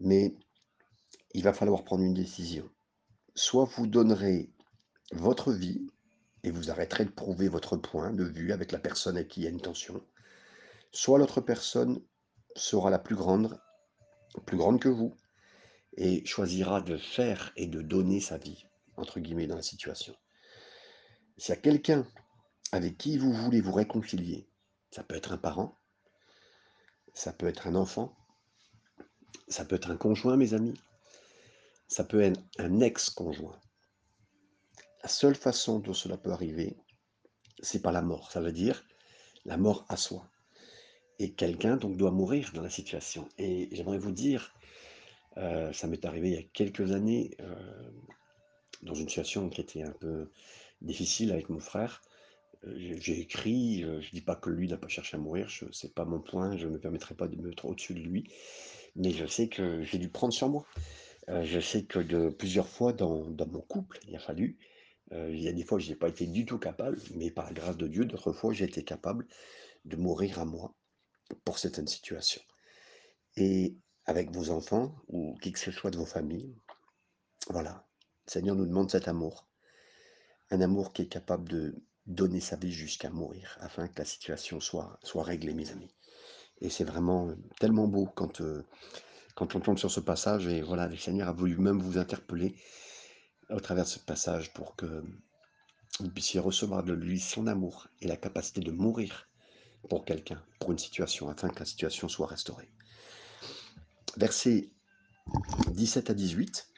Mais 0.00 0.36
il 1.32 1.42
va 1.42 1.52
falloir 1.52 1.84
prendre 1.84 2.02
une 2.02 2.14
décision. 2.14 2.68
Soit 3.34 3.64
vous 3.64 3.86
donnerez 3.86 4.52
votre 5.12 5.52
vie 5.52 5.86
et 6.42 6.50
vous 6.50 6.70
arrêterez 6.70 7.04
de 7.04 7.10
prouver 7.10 7.48
votre 7.48 7.76
point 7.76 8.12
de 8.12 8.24
vue 8.24 8.52
avec 8.52 8.72
la 8.72 8.78
personne 8.78 9.16
avec 9.16 9.28
qui 9.28 9.40
il 9.40 9.44
y 9.44 9.46
a 9.46 9.50
une 9.50 9.60
tension. 9.60 10.02
Soit 10.92 11.18
l'autre 11.18 11.40
personne 11.40 12.02
sera 12.56 12.90
la 12.90 12.98
plus 12.98 13.16
grande, 13.16 13.60
plus 14.46 14.56
grande 14.56 14.80
que 14.80 14.88
vous, 14.88 15.16
et 15.96 16.24
choisira 16.24 16.80
de 16.80 16.96
faire 16.96 17.52
et 17.56 17.66
de 17.66 17.82
donner 17.82 18.20
sa 18.20 18.38
vie, 18.38 18.66
entre 18.96 19.20
guillemets, 19.20 19.46
dans 19.46 19.56
la 19.56 19.62
situation. 19.62 20.14
S'il 21.36 21.54
y 21.54 21.58
a 21.58 21.60
quelqu'un 21.60 22.06
avec 22.72 22.98
qui 22.98 23.18
vous 23.18 23.32
voulez 23.32 23.60
vous 23.60 23.72
réconcilier, 23.72 24.48
ça 24.90 25.02
peut 25.02 25.16
être 25.16 25.32
un 25.32 25.38
parent, 25.38 25.78
ça 27.14 27.32
peut 27.32 27.48
être 27.48 27.66
un 27.66 27.74
enfant, 27.74 28.16
ça 29.48 29.64
peut 29.64 29.76
être 29.76 29.90
un 29.90 29.96
conjoint, 29.96 30.36
mes 30.36 30.54
amis, 30.54 30.80
ça 31.88 32.04
peut 32.04 32.20
être 32.20 32.40
un 32.58 32.80
ex-conjoint. 32.80 33.58
La 35.02 35.08
seule 35.08 35.34
façon 35.34 35.78
dont 35.78 35.94
cela 35.94 36.16
peut 36.16 36.32
arriver, 36.32 36.76
c'est 37.60 37.80
par 37.80 37.92
la 37.92 38.02
mort. 38.02 38.30
Ça 38.30 38.40
veut 38.40 38.52
dire 38.52 38.84
la 39.44 39.56
mort 39.56 39.84
à 39.88 39.96
soi. 39.96 40.28
Et 41.20 41.32
quelqu'un 41.32 41.76
donc 41.76 41.96
doit 41.96 42.12
mourir 42.12 42.52
dans 42.54 42.62
la 42.62 42.70
situation. 42.70 43.28
Et 43.38 43.68
j'aimerais 43.72 43.98
vous 43.98 44.12
dire, 44.12 44.54
euh, 45.36 45.72
ça 45.72 45.86
m'est 45.86 46.04
arrivé 46.04 46.28
il 46.28 46.34
y 46.34 46.38
a 46.38 46.42
quelques 46.52 46.92
années, 46.92 47.36
euh, 47.40 47.90
dans 48.82 48.94
une 48.94 49.08
situation 49.08 49.48
qui 49.48 49.60
était 49.60 49.82
un 49.82 49.92
peu 49.92 50.30
difficile 50.80 51.32
avec 51.32 51.48
mon 51.48 51.60
frère. 51.60 52.02
Euh, 52.66 52.96
j'ai 52.98 53.20
écrit, 53.20 53.82
je 53.82 53.86
ne 53.86 54.12
dis 54.12 54.20
pas 54.20 54.36
que 54.36 54.50
lui 54.50 54.68
n'a 54.68 54.76
pas 54.76 54.88
cherché 54.88 55.16
à 55.16 55.20
mourir, 55.20 55.50
ce 55.50 55.64
n'est 55.64 55.92
pas 55.92 56.04
mon 56.04 56.20
point, 56.20 56.56
je 56.56 56.66
ne 56.66 56.72
me 56.72 56.78
permettrai 56.78 57.14
pas 57.14 57.28
de 57.28 57.36
me 57.36 57.48
mettre 57.48 57.66
au-dessus 57.66 57.94
de 57.94 58.00
lui, 58.00 58.30
mais 58.96 59.10
je 59.10 59.26
sais 59.26 59.48
que 59.48 59.82
j'ai 59.82 59.98
dû 59.98 60.08
prendre 60.08 60.32
sur 60.32 60.48
moi. 60.48 60.66
je 61.28 61.60
sais 61.60 61.84
que 61.84 62.30
plusieurs 62.30 62.68
fois 62.68 62.92
dans, 62.92 63.24
mon 63.46 63.60
couple, 63.60 63.98
il 64.08 64.16
a 64.16 64.18
fallu, 64.18 64.56
il 65.12 65.40
y 65.40 65.48
a 65.48 65.52
des 65.52 65.64
fois 65.64 65.78
je 65.78 65.88
n'ai 65.88 65.96
pas 65.96 66.08
été 66.08 66.26
du 66.26 66.46
tout 66.46 66.58
capable, 66.58 66.98
mais 67.14 67.30
par 67.30 67.46
la 67.46 67.52
grâce 67.52 67.76
de 67.76 67.86
Dieu, 67.86 68.04
d'autres 68.04 68.32
fois 68.32 68.52
j'ai 68.52 68.64
été 68.64 68.82
capable 68.82 69.26
de 69.84 69.96
mourir 69.96 70.38
à 70.40 70.44
moi 70.44 70.74
pour 71.44 71.58
certaines 71.58 71.88
situations. 71.88 72.42
Et 73.36 73.76
avec 74.06 74.30
vos 74.30 74.50
enfants 74.50 74.94
ou 75.08 75.36
qui 75.42 75.52
que 75.52 75.58
ce 75.58 75.70
soit 75.70 75.90
de 75.90 75.98
vos 75.98 76.06
familles, 76.06 76.56
voilà, 77.50 77.86
le 78.26 78.32
Seigneur 78.32 78.56
nous 78.56 78.66
demande 78.66 78.90
cet 78.90 79.08
amour. 79.08 79.46
Un 80.50 80.60
amour 80.60 80.92
qui 80.92 81.02
est 81.02 81.08
capable 81.08 81.48
de 81.48 81.74
donner 82.06 82.40
sa 82.40 82.56
vie 82.56 82.72
jusqu'à 82.72 83.10
mourir, 83.10 83.58
afin 83.60 83.86
que 83.86 83.98
la 83.98 84.06
situation 84.06 84.60
soit, 84.60 84.98
soit 85.02 85.22
réglée, 85.22 85.52
mes 85.52 85.70
amis. 85.70 85.94
Et 86.60 86.70
c'est 86.70 86.84
vraiment 86.84 87.30
tellement 87.60 87.86
beau 87.86 88.06
quand, 88.06 88.42
quand 89.34 89.54
on 89.54 89.60
tombe 89.60 89.78
sur 89.78 89.90
ce 89.90 90.00
passage, 90.00 90.46
et 90.46 90.62
voilà, 90.62 90.88
le 90.88 90.96
Seigneur 90.96 91.28
a 91.28 91.32
voulu 91.32 91.56
même 91.58 91.80
vous 91.80 91.98
interpeller 91.98 92.56
au 93.50 93.60
travers 93.60 93.84
de 93.84 93.90
ce 93.90 93.98
passage 93.98 94.52
pour 94.54 94.74
que 94.74 95.04
vous 96.00 96.10
puissiez 96.10 96.40
recevoir 96.40 96.82
de 96.82 96.92
lui 96.92 97.20
son 97.20 97.46
amour 97.46 97.88
et 98.00 98.06
la 98.06 98.16
capacité 98.16 98.60
de 98.60 98.70
mourir 98.70 99.28
pour 99.88 100.04
quelqu'un, 100.04 100.42
pour 100.60 100.72
une 100.72 100.78
situation, 100.78 101.28
afin 101.28 101.48
que 101.48 101.58
la 101.58 101.64
situation 101.64 102.08
soit 102.08 102.26
restaurée. 102.26 102.70
Versets 104.16 104.70
17 105.68 106.10
à 106.10 106.14
18. 106.14 106.68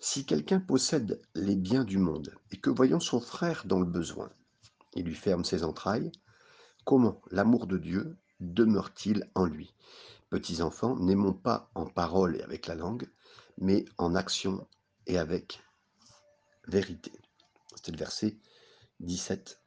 Si 0.00 0.24
quelqu'un 0.24 0.60
possède 0.60 1.20
les 1.34 1.56
biens 1.56 1.84
du 1.84 1.98
monde 1.98 2.34
et 2.52 2.56
que 2.56 2.70
voyant 2.70 3.00
son 3.00 3.20
frère 3.20 3.64
dans 3.66 3.80
le 3.80 3.86
besoin, 3.86 4.30
il 4.94 5.04
lui 5.04 5.14
ferme 5.14 5.44
ses 5.44 5.64
entrailles, 5.64 6.12
comment 6.84 7.20
l'amour 7.30 7.66
de 7.66 7.78
Dieu 7.78 8.16
demeure-t-il 8.40 9.28
en 9.34 9.44
lui? 9.44 9.74
Petits 10.30 10.62
enfants, 10.62 10.96
n'aimons 10.96 11.32
pas 11.32 11.70
en 11.74 11.86
parole 11.86 12.36
et 12.36 12.42
avec 12.42 12.66
la 12.66 12.74
langue, 12.74 13.08
mais 13.58 13.84
en 13.96 14.14
action 14.14 14.66
et 15.06 15.18
avec 15.18 15.60
vérité. 16.66 17.12
C'était 17.74 17.92
le 17.92 17.98
verset 17.98 18.36
17 19.00 19.60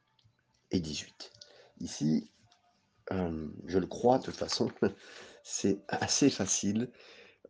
et 0.70 0.80
18. 0.80 1.32
Ici, 1.82 2.30
je 3.10 3.78
le 3.78 3.86
crois, 3.86 4.18
de 4.18 4.24
toute 4.24 4.36
façon, 4.36 4.70
c'est 5.44 5.82
assez 5.88 6.30
facile, 6.30 6.90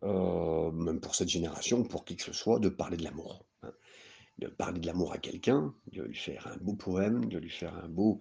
même 0.03 1.01
pour 1.01 1.15
cette 1.15 1.29
génération, 1.29 1.85
pour 1.85 2.05
qui 2.05 2.17
que 2.17 2.25
ce 2.25 2.33
soit, 2.33 2.59
de 2.59 2.69
parler 2.69 2.97
de 2.97 3.05
l'amour. 3.05 3.47
Hein. 3.63 3.73
De 4.39 4.49
parler 4.49 4.81
de 4.81 4.87
l'amour 4.87 5.13
à 5.13 5.19
quelqu'un, 5.19 5.73
de 5.93 6.03
lui 6.03 6.17
faire 6.17 6.49
un 6.49 6.57
beau 6.57 6.75
poème, 6.75 7.27
de 7.27 7.39
lui 7.39 7.51
faire 7.51 7.77
un 7.77 7.89
beau, 7.89 8.19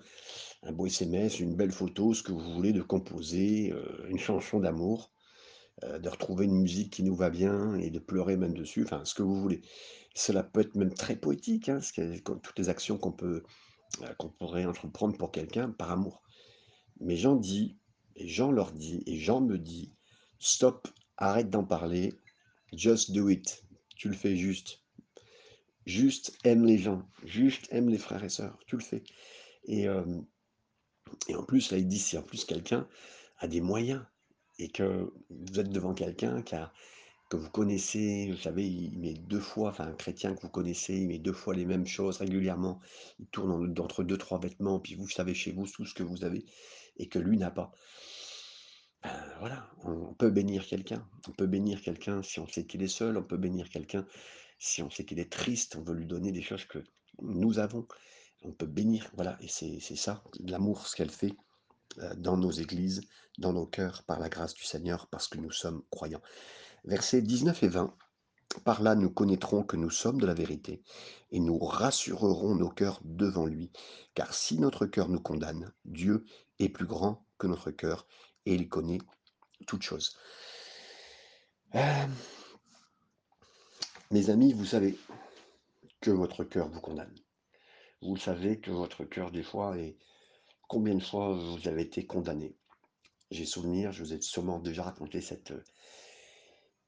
un 0.61 0.71
beau 0.71 0.85
SMS, 0.85 1.39
une 1.39 1.55
belle 1.55 1.71
photo, 1.71 2.13
ce 2.13 2.21
que 2.21 2.31
vous 2.31 2.53
voulez, 2.53 2.73
de 2.73 2.83
composer 2.83 3.73
une 4.07 4.19
chanson 4.19 4.59
d'amour. 4.59 5.11
Euh, 5.83 5.99
de 5.99 6.09
retrouver 6.09 6.45
une 6.45 6.61
musique 6.61 6.93
qui 6.93 7.03
nous 7.03 7.15
va 7.15 7.29
bien 7.29 7.73
et 7.75 7.89
de 7.89 7.97
pleurer 7.97 8.37
même 8.37 8.53
dessus, 8.53 8.83
enfin 8.83 9.03
ce 9.03 9.15
que 9.15 9.23
vous 9.23 9.41
voulez. 9.41 9.61
Cela 10.13 10.43
peut 10.43 10.59
être 10.59 10.75
même 10.75 10.93
très 10.93 11.15
poétique, 11.15 11.69
hein, 11.69 11.79
toutes 12.43 12.59
les 12.59 12.69
actions 12.69 12.97
qu'on 12.97 13.13
peut, 13.13 13.43
qu'on 14.17 14.29
pourrait 14.29 14.65
entreprendre 14.65 15.17
pour 15.17 15.31
quelqu'un 15.31 15.69
par 15.69 15.91
amour. 15.91 16.21
Mais 16.99 17.15
Jean 17.15 17.35
dit, 17.35 17.77
et 18.15 18.27
Jean 18.27 18.51
leur 18.51 18.71
dit, 18.71 19.03
et 19.05 19.17
Jean 19.17 19.41
me 19.41 19.57
dit, 19.57 19.93
stop, 20.39 20.87
arrête 21.17 21.49
d'en 21.49 21.63
parler, 21.63 22.13
just 22.73 23.11
do 23.11 23.29
it, 23.29 23.63
tu 23.95 24.07
le 24.07 24.15
fais 24.15 24.35
juste. 24.35 24.81
Juste 25.85 26.37
aime 26.43 26.65
les 26.65 26.77
gens, 26.77 27.03
juste 27.23 27.67
aime 27.71 27.89
les 27.89 27.97
frères 27.97 28.23
et 28.23 28.29
sœurs, 28.29 28.57
tu 28.67 28.75
le 28.77 28.83
fais. 28.83 29.03
Et, 29.65 29.87
euh, 29.87 30.21
et 31.27 31.35
en 31.35 31.43
plus, 31.43 31.71
là, 31.71 31.77
il 31.77 31.87
dit, 31.87 31.99
si 31.99 32.17
en 32.17 32.23
plus 32.23 32.45
quelqu'un 32.45 32.87
a 33.39 33.47
des 33.47 33.61
moyens, 33.61 34.05
et 34.59 34.69
que 34.69 35.11
vous 35.29 35.59
êtes 35.59 35.69
devant 35.69 35.93
quelqu'un 35.95 36.43
que 37.31 37.37
vous 37.37 37.49
connaissez, 37.49 38.29
vous 38.29 38.41
savez, 38.41 38.67
il 38.67 38.99
met 38.99 39.13
deux 39.13 39.39
fois, 39.39 39.69
enfin 39.69 39.87
un 39.87 39.93
chrétien 39.93 40.35
que 40.35 40.41
vous 40.41 40.49
connaissez, 40.49 40.95
il 40.95 41.07
met 41.07 41.17
deux 41.17 41.31
fois 41.31 41.55
les 41.55 41.65
mêmes 41.65 41.87
choses 41.87 42.17
régulièrement, 42.17 42.81
il 43.19 43.27
tourne 43.27 43.73
entre 43.79 44.03
deux, 44.03 44.17
trois 44.17 44.37
vêtements, 44.37 44.81
puis 44.81 44.95
vous 44.95 45.07
savez 45.07 45.33
chez 45.33 45.53
vous 45.53 45.65
tout 45.65 45.85
ce 45.85 45.93
que 45.93 46.03
vous 46.03 46.25
avez, 46.25 46.43
et 46.97 47.07
que 47.07 47.19
lui 47.19 47.37
n'a 47.37 47.49
pas. 47.49 47.71
Ben, 49.01 49.17
voilà, 49.39 49.65
on 49.85 50.13
peut 50.13 50.29
bénir 50.29 50.67
quelqu'un. 50.67 51.07
On 51.29 51.31
peut 51.31 51.47
bénir 51.47 51.81
quelqu'un 51.81 52.21
si 52.21 52.41
on 52.41 52.47
sait 52.47 52.65
qu'il 52.65 52.83
est 52.83 52.89
seul, 52.89 53.17
on 53.17 53.23
peut 53.23 53.37
bénir 53.37 53.69
quelqu'un 53.69 54.05
si 54.59 54.83
on 54.83 54.89
sait 54.89 55.05
qu'il 55.05 55.19
est 55.19 55.31
triste, 55.31 55.77
on 55.77 55.83
veut 55.83 55.95
lui 55.95 56.07
donner 56.07 56.33
des 56.33 56.41
choses 56.41 56.65
que 56.65 56.83
nous 57.21 57.59
avons. 57.59 57.87
On 58.43 58.51
peut 58.51 58.65
bénir, 58.65 59.09
voilà, 59.15 59.37
et 59.39 59.47
c'est 59.47 59.79
ça, 59.95 60.21
l'amour, 60.43 60.85
ce 60.85 60.97
qu'elle 60.97 61.09
fait. 61.09 61.33
Euh, 61.99 62.13
dans 62.15 62.37
nos 62.37 62.51
églises, 62.51 63.01
dans 63.37 63.53
nos 63.53 63.65
cœurs, 63.65 64.03
par 64.03 64.19
la 64.19 64.29
grâce 64.29 64.53
du 64.53 64.63
Seigneur, 64.63 65.07
parce 65.07 65.27
que 65.27 65.37
nous 65.37 65.51
sommes 65.51 65.83
croyants. 65.89 66.21
Versets 66.83 67.21
19 67.21 67.63
et 67.63 67.67
20. 67.67 67.95
Par 68.65 68.81
là, 68.81 68.95
nous 68.95 69.09
connaîtrons 69.09 69.63
que 69.63 69.77
nous 69.77 69.89
sommes 69.89 70.19
de 70.19 70.25
la 70.25 70.33
vérité, 70.33 70.81
et 71.31 71.39
nous 71.39 71.57
rassurerons 71.57 72.55
nos 72.55 72.69
cœurs 72.69 72.99
devant 73.03 73.45
lui. 73.45 73.71
Car 74.13 74.33
si 74.33 74.59
notre 74.59 74.85
cœur 74.85 75.07
nous 75.07 75.21
condamne, 75.21 75.71
Dieu 75.85 76.25
est 76.59 76.69
plus 76.69 76.85
grand 76.85 77.25
que 77.37 77.47
notre 77.47 77.71
cœur, 77.71 78.07
et 78.45 78.53
il 78.55 78.67
connaît 78.67 78.99
toutes 79.67 79.83
choses. 79.83 80.17
Euh, 81.75 82.07
mes 84.11 84.29
amis, 84.29 84.51
vous 84.51 84.65
savez 84.65 84.97
que 86.01 86.11
votre 86.11 86.43
cœur 86.43 86.67
vous 86.67 86.81
condamne. 86.81 87.15
Vous 88.01 88.17
savez 88.17 88.59
que 88.59 88.71
votre 88.71 89.05
cœur, 89.05 89.31
des 89.31 89.43
fois, 89.43 89.77
est, 89.77 89.97
Combien 90.71 90.95
de 90.95 91.03
fois 91.03 91.33
vous 91.33 91.67
avez 91.67 91.81
été 91.81 92.05
condamné 92.05 92.55
J'ai 93.29 93.45
souvenir, 93.45 93.91
je 93.91 94.03
vous 94.03 94.13
ai 94.13 94.21
sûrement 94.21 94.57
déjà 94.57 94.83
raconté 94.83 95.19
cette, 95.19 95.51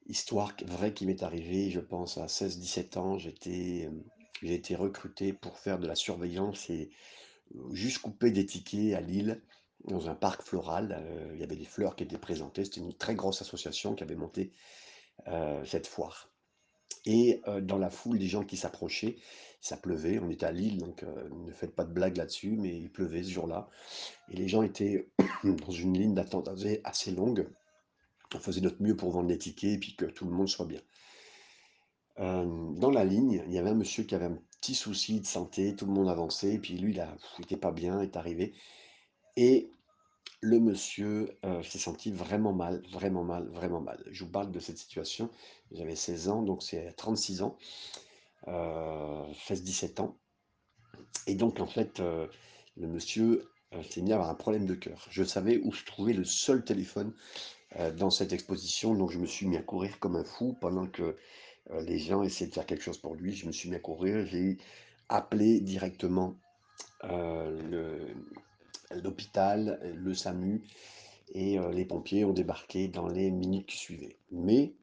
Histoire 0.06 0.52
vraie 0.66 0.92
qui 0.92 1.06
m'est 1.06 1.22
arrivée, 1.22 1.70
je 1.70 1.80
pense 1.80 2.18
à 2.18 2.26
16-17 2.26 2.98
ans, 2.98 3.18
j'étais, 3.18 3.88
j'ai 4.42 4.54
été 4.54 4.74
recruté 4.74 5.32
pour 5.32 5.58
faire 5.58 5.78
de 5.78 5.86
la 5.86 5.94
surveillance 5.94 6.68
et 6.68 6.90
juste 7.72 7.98
couper 7.98 8.30
des 8.30 8.44
tickets 8.44 8.94
à 8.94 9.00
Lille, 9.00 9.40
dans 9.86 10.08
un 10.08 10.14
parc 10.14 10.42
floral, 10.42 11.02
il 11.34 11.40
y 11.40 11.42
avait 11.42 11.56
des 11.56 11.64
fleurs 11.64 11.96
qui 11.96 12.04
étaient 12.04 12.18
présentées, 12.18 12.64
c'était 12.64 12.80
une 12.80 12.94
très 12.94 13.14
grosse 13.14 13.42
association 13.42 13.94
qui 13.94 14.02
avait 14.02 14.14
monté, 14.14 14.52
cette 15.64 15.86
foire 15.86 16.34
et 17.06 17.42
dans 17.62 17.78
la 17.78 17.90
foule, 17.90 18.18
des 18.18 18.26
gens 18.26 18.44
qui 18.44 18.56
s'approchaient, 18.56 19.16
ça 19.60 19.76
pleuvait, 19.76 20.18
on 20.18 20.30
était 20.30 20.46
à 20.46 20.52
Lille 20.52 20.78
donc 20.78 21.02
ne 21.02 21.52
faites 21.52 21.74
pas 21.74 21.84
de 21.84 21.92
blagues 21.92 22.16
là-dessus, 22.16 22.56
mais 22.58 22.74
il 22.76 22.90
pleuvait 22.90 23.22
ce 23.22 23.30
jour-là 23.30 23.68
et 24.30 24.36
les 24.36 24.48
gens 24.48 24.62
étaient 24.62 25.08
dans 25.44 25.72
une 25.72 25.98
ligne 25.98 26.14
d'attente 26.14 26.48
assez 26.84 27.10
longue. 27.10 27.46
On 28.34 28.38
faisait 28.38 28.60
notre 28.60 28.82
mieux 28.82 28.96
pour 28.96 29.10
vendre 29.10 29.28
les 29.28 29.38
tickets 29.38 29.72
et 29.74 29.78
puis 29.78 29.96
que 29.96 30.04
tout 30.06 30.24
le 30.26 30.32
monde 30.32 30.48
soit 30.48 30.66
bien. 30.66 30.80
Hem, 32.16 32.78
dans 32.78 32.90
la 32.90 33.04
ligne, 33.04 33.42
il 33.46 33.52
y 33.52 33.58
avait 33.58 33.70
un 33.70 33.74
monsieur 33.74 34.04
qui 34.04 34.14
avait 34.14 34.26
un 34.26 34.38
petit 34.60 34.74
souci 34.74 35.20
de 35.20 35.26
santé, 35.26 35.74
tout 35.76 35.86
le 35.86 35.92
monde 35.92 36.08
avançait 36.08 36.54
et 36.54 36.58
puis 36.58 36.76
lui, 36.78 36.92
il 36.92 37.00
a 37.00 37.16
il 37.38 37.44
était 37.44 37.56
pas 37.56 37.72
bien, 37.72 38.00
est 38.00 38.16
arrivé 38.16 38.54
et 39.36 39.70
le 40.40 40.60
monsieur, 40.60 41.38
heu, 41.44 41.62
s'est 41.62 41.78
senti 41.78 42.12
vraiment 42.12 42.52
mal, 42.52 42.82
vraiment 42.92 43.24
mal, 43.24 43.48
vraiment 43.48 43.80
mal. 43.80 44.02
Je 44.10 44.24
vous 44.24 44.30
parle 44.30 44.52
de 44.52 44.60
cette 44.60 44.78
situation, 44.78 45.30
j'avais 45.72 45.96
16 45.96 46.28
ans, 46.28 46.42
donc 46.42 46.62
c'est 46.62 46.86
à 46.88 46.92
36 46.92 47.42
ans, 47.42 47.56
heu, 48.48 49.32
16-17 49.46 50.00
ans 50.00 50.18
et 51.26 51.34
donc 51.34 51.60
en 51.60 51.66
fait, 51.66 52.00
heu, 52.00 52.28
le 52.76 52.86
monsieur, 52.88 53.44
s'est 53.90 54.02
mis 54.02 54.12
à 54.12 54.16
avoir 54.16 54.30
un 54.30 54.34
problème 54.34 54.66
de 54.66 54.74
cœur. 54.74 55.04
Je 55.10 55.24
savais 55.24 55.58
où 55.64 55.72
se 55.72 55.84
trouvait 55.84 56.12
le 56.12 56.24
seul 56.24 56.64
téléphone, 56.64 57.12
dans 57.96 58.10
cette 58.10 58.32
exposition, 58.32 58.94
donc 58.94 59.10
je 59.10 59.18
me 59.18 59.26
suis 59.26 59.46
mis 59.46 59.56
à 59.56 59.62
courir 59.62 59.98
comme 59.98 60.16
un 60.16 60.24
fou 60.24 60.56
pendant 60.60 60.86
que, 60.86 61.02
heu, 61.02 61.16
les 61.86 61.98
gens 61.98 62.22
essayaient 62.22 62.50
de 62.50 62.54
faire 62.54 62.66
quelque 62.66 62.82
chose 62.82 62.98
pour 62.98 63.14
lui. 63.14 63.34
Je 63.34 63.46
me 63.46 63.52
suis 63.52 63.68
mis 63.68 63.76
à 63.76 63.80
courir, 63.80 64.26
j'ai 64.26 64.58
appelé 65.08 65.60
directement, 65.60 66.36
le 67.02 68.14
l'hôpital, 69.02 69.80
le 69.96 70.14
SAMU 70.14 70.62
et 71.34 71.58
les 71.72 71.84
pompiers 71.84 72.24
ont 72.24 72.32
débarqué 72.32 72.86
dans 72.88 73.08
les 73.08 73.30
minutes 73.30 73.66
qui 73.66 73.76
suivaient. 73.76 74.16
Mais, 74.30 74.74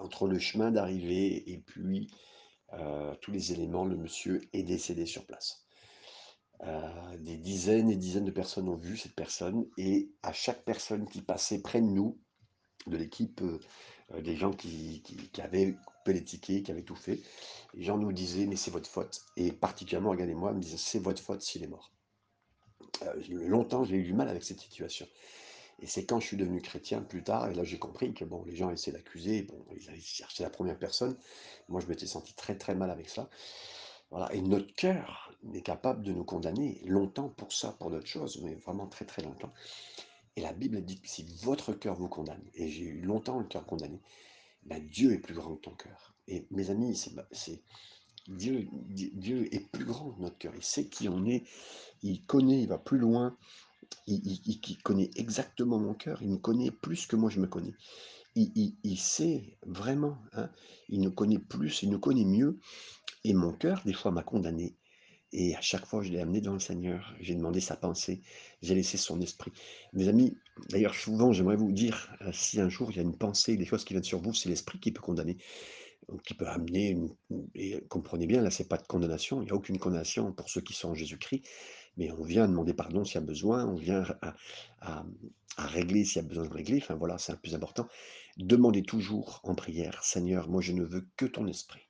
entre 0.00 0.28
le 0.28 0.38
chemin 0.38 0.70
d'arrivée 0.70 1.50
et 1.50 1.58
puis, 1.58 2.08
tous 3.20 3.32
les 3.32 3.52
éléments, 3.52 3.84
le 3.84 3.96
monsieur 3.96 4.42
est 4.52 4.62
décédé 4.62 5.06
sur 5.06 5.24
place. 5.24 5.65
Heu, 6.64 7.18
des 7.18 7.36
dizaines 7.36 7.90
et 7.90 7.96
dizaines 7.96 8.24
de 8.24 8.30
personnes 8.30 8.68
ont 8.68 8.76
vu 8.76 8.96
cette 8.96 9.14
personne 9.14 9.66
et 9.76 10.10
à 10.22 10.32
chaque 10.32 10.64
personne 10.64 11.06
qui 11.06 11.20
passait 11.20 11.60
près 11.60 11.80
de 11.80 11.86
nous, 11.86 12.18
de 12.86 12.96
l'équipe, 12.96 13.40
heu 13.42 13.60
heu, 14.14 14.22
des 14.22 14.36
gens 14.36 14.52
qui 14.52 15.02
avaient 15.42 15.74
coupé 15.86 16.14
les 16.14 16.24
tickets, 16.24 16.64
qui 16.64 16.72
avaient 16.72 16.82
tout 16.84 16.96
fait, 16.96 17.20
les 17.74 17.84
gens 17.84 17.98
nous 17.98 18.12
disaient: 18.12 18.46
«Mais 18.46 18.56
c'est 18.56 18.70
votre 18.72 18.88
faute» 18.90 19.22
et 19.36 19.52
particulièrement 19.52 20.10
regardez-moi, 20.12 20.52
me 20.54 20.60
disaient: 20.60 20.78
«C'est 20.78 21.00
votre 21.00 21.22
faute 21.22 21.42
s'il 21.42 21.64
est 21.64 21.68
mort». 21.68 21.90
Longtemps, 23.30 23.84
j'ai 23.84 23.96
eu 23.96 24.02
du 24.04 24.12
mal 24.14 24.28
avec 24.28 24.42
cette 24.44 24.60
situation 24.60 25.06
et 25.80 25.86
c'est 25.86 26.06
quand 26.06 26.20
je 26.20 26.26
suis 26.26 26.36
devenu 26.38 26.62
chrétien 26.62 27.02
plus 27.02 27.22
tard 27.24 27.48
et 27.50 27.54
là 27.54 27.64
j'ai 27.64 27.78
compris 27.78 28.14
que 28.14 28.24
bon, 28.24 28.44
les 28.46 28.56
gens 28.56 28.70
essaient 28.70 28.92
d'accuser, 28.92 29.42
bon, 29.42 29.64
ils 29.76 30.02
chercher 30.02 30.44
la 30.44 30.50
1re 30.50 30.78
personne. 30.78 31.16
Moi, 31.68 31.80
je 31.82 31.86
m'étais 31.88 32.06
senti 32.06 32.34
très, 32.34 32.56
très 32.58 32.74
mal 32.74 32.90
avec 32.90 33.08
ça. 33.10 33.28
Voilà 34.10 34.32
et 34.32 34.40
notre 34.40 34.72
cœur 34.74 35.32
est 35.52 35.62
capable 35.62 36.02
de 36.02 36.12
nous 36.12 36.24
condamner 36.24 36.80
longtemps 36.84 37.28
pour 37.28 37.52
ça, 37.52 37.72
pour 37.72 37.90
d'autres 37.90 38.06
choses, 38.06 38.40
mais 38.42 38.54
vraiment 38.54 38.86
très, 38.86 39.04
très 39.04 39.22
longtemps 39.22 39.52
et 40.36 40.42
la 40.42 40.52
Bible 40.52 40.84
dit 40.84 41.00
que 41.00 41.08
si 41.08 41.26
votre 41.42 41.72
cœur 41.72 41.94
vous 41.94 42.08
condamne 42.08 42.42
et 42.54 42.68
j'ai 42.68 42.84
eu 42.84 43.00
longtemps 43.00 43.38
le 43.38 43.46
cœur 43.46 43.64
condamné, 43.64 44.00
bah, 44.64 44.78
Dieu 44.80 45.12
est 45.12 45.18
plus 45.18 45.34
grand 45.34 45.56
que 45.56 45.62
ton 45.62 45.74
cœur 45.74 46.14
et 46.28 46.46
mes 46.50 46.70
amis, 46.70 46.96
c'est 47.32 47.62
Dieu 48.28 48.68
Dieu 48.88 49.54
est 49.54 49.70
plus 49.70 49.84
grand 49.84 50.10
que 50.10 50.20
notre 50.20 50.38
cœur. 50.38 50.52
Il 50.56 50.62
sait 50.64 50.86
qui 50.86 51.08
on 51.08 51.24
est, 51.26 51.44
il 52.02 52.24
connaît, 52.24 52.62
il 52.62 52.68
va 52.68 52.78
plus 52.78 52.98
loin, 52.98 53.36
il 54.06 54.80
connaît 54.82 55.10
exactement 55.14 55.78
mon 55.78 55.94
cœur, 55.94 56.20
il 56.22 56.30
me 56.30 56.36
connaît 56.36 56.72
plus 56.72 57.06
que 57.06 57.16
moi 57.16 57.30
je 57.30 57.40
me 57.40 57.46
connais. 57.46 57.74
Il 58.34 58.98
sait 58.98 59.56
vraiment, 59.62 60.18
hein, 60.32 60.50
il 60.88 61.00
nous 61.00 61.12
connaît 61.12 61.38
plus, 61.38 61.82
il 61.82 61.90
nous 61.90 62.00
connaît 62.00 62.24
mieux 62.24 62.58
et 63.28 63.34
mon 63.34 63.52
cœur, 63.52 63.82
des 63.84 63.92
fois, 63.92 64.10
m'a 64.10 64.22
condamné 64.22 64.76
et 65.32 65.56
à 65.56 65.60
chaque 65.60 65.86
fois, 65.86 66.02
je 66.02 66.10
l'ai 66.10 66.20
amené 66.20 66.40
devant 66.40 66.54
le 66.54 66.60
Seigneur. 66.60 67.14
J'ai 67.20 67.34
demandé 67.34 67.60
sa 67.60 67.76
pensée, 67.76 68.22
j'ai 68.62 68.74
laissé 68.74 68.96
son 68.96 69.20
esprit. 69.20 69.52
Mes 69.92 70.08
amis, 70.08 70.38
d'ailleurs, 70.70 70.94
souvent, 70.94 71.32
j'aimerais 71.32 71.56
vous 71.56 71.72
dire, 71.72 72.14
heu, 72.22 72.30
si 72.32 72.60
un 72.60 72.68
jour 72.68 72.90
il 72.90 72.96
y 72.96 73.00
a 73.00 73.02
une 73.02 73.16
pensée, 73.18 73.56
des 73.56 73.66
choses 73.66 73.84
qui 73.84 73.92
viennent 73.94 74.04
sur 74.04 74.20
vous, 74.20 74.34
c'est 74.34 74.48
l'esprit 74.48 74.78
qui 74.80 74.92
peut 74.92 75.02
condamner, 75.02 75.36
qui 76.24 76.34
peut 76.34 76.46
amener 76.46 76.96
et 77.54 77.80
comprenez 77.88 78.26
bien, 78.26 78.40
là, 78.42 78.50
c'est 78.50 78.68
pas 78.68 78.76
de 78.78 78.86
condamnation, 78.86 79.42
il 79.42 79.48
y 79.48 79.50
a 79.50 79.54
aucune 79.54 79.78
condamnation 79.78 80.32
pour 80.32 80.48
ceux 80.48 80.60
qui 80.60 80.72
sont 80.74 80.90
en 80.90 80.94
Jésus-Christ, 80.94 81.42
mais 81.96 82.10
on 82.12 82.22
vient 82.22 82.46
demander 82.48 82.74
pardon 82.74 83.04
s'il 83.04 83.16
y 83.16 83.18
a 83.18 83.22
besoin, 83.22 83.66
on 83.66 83.74
vient 83.74 84.04
à 84.20 85.04
régler 85.58 86.04
s'il 86.04 86.22
y 86.22 86.24
a 86.24 86.28
besoin 86.28 86.46
de 86.46 86.52
régler, 86.52 86.78
enfin 86.82 86.94
voilà, 86.94 87.18
c'est 87.18 87.32
le 87.32 87.38
plus 87.38 87.54
important. 87.54 87.88
Demandez 88.36 88.82
toujours 88.82 89.40
en 89.42 89.54
prière: 89.54 90.04
«Seigneur, 90.04 90.48
moi 90.48 90.60
je 90.62 90.72
ne 90.72 90.84
veux 90.84 91.08
que 91.16 91.26
ton 91.26 91.46
esprit». 91.46 91.85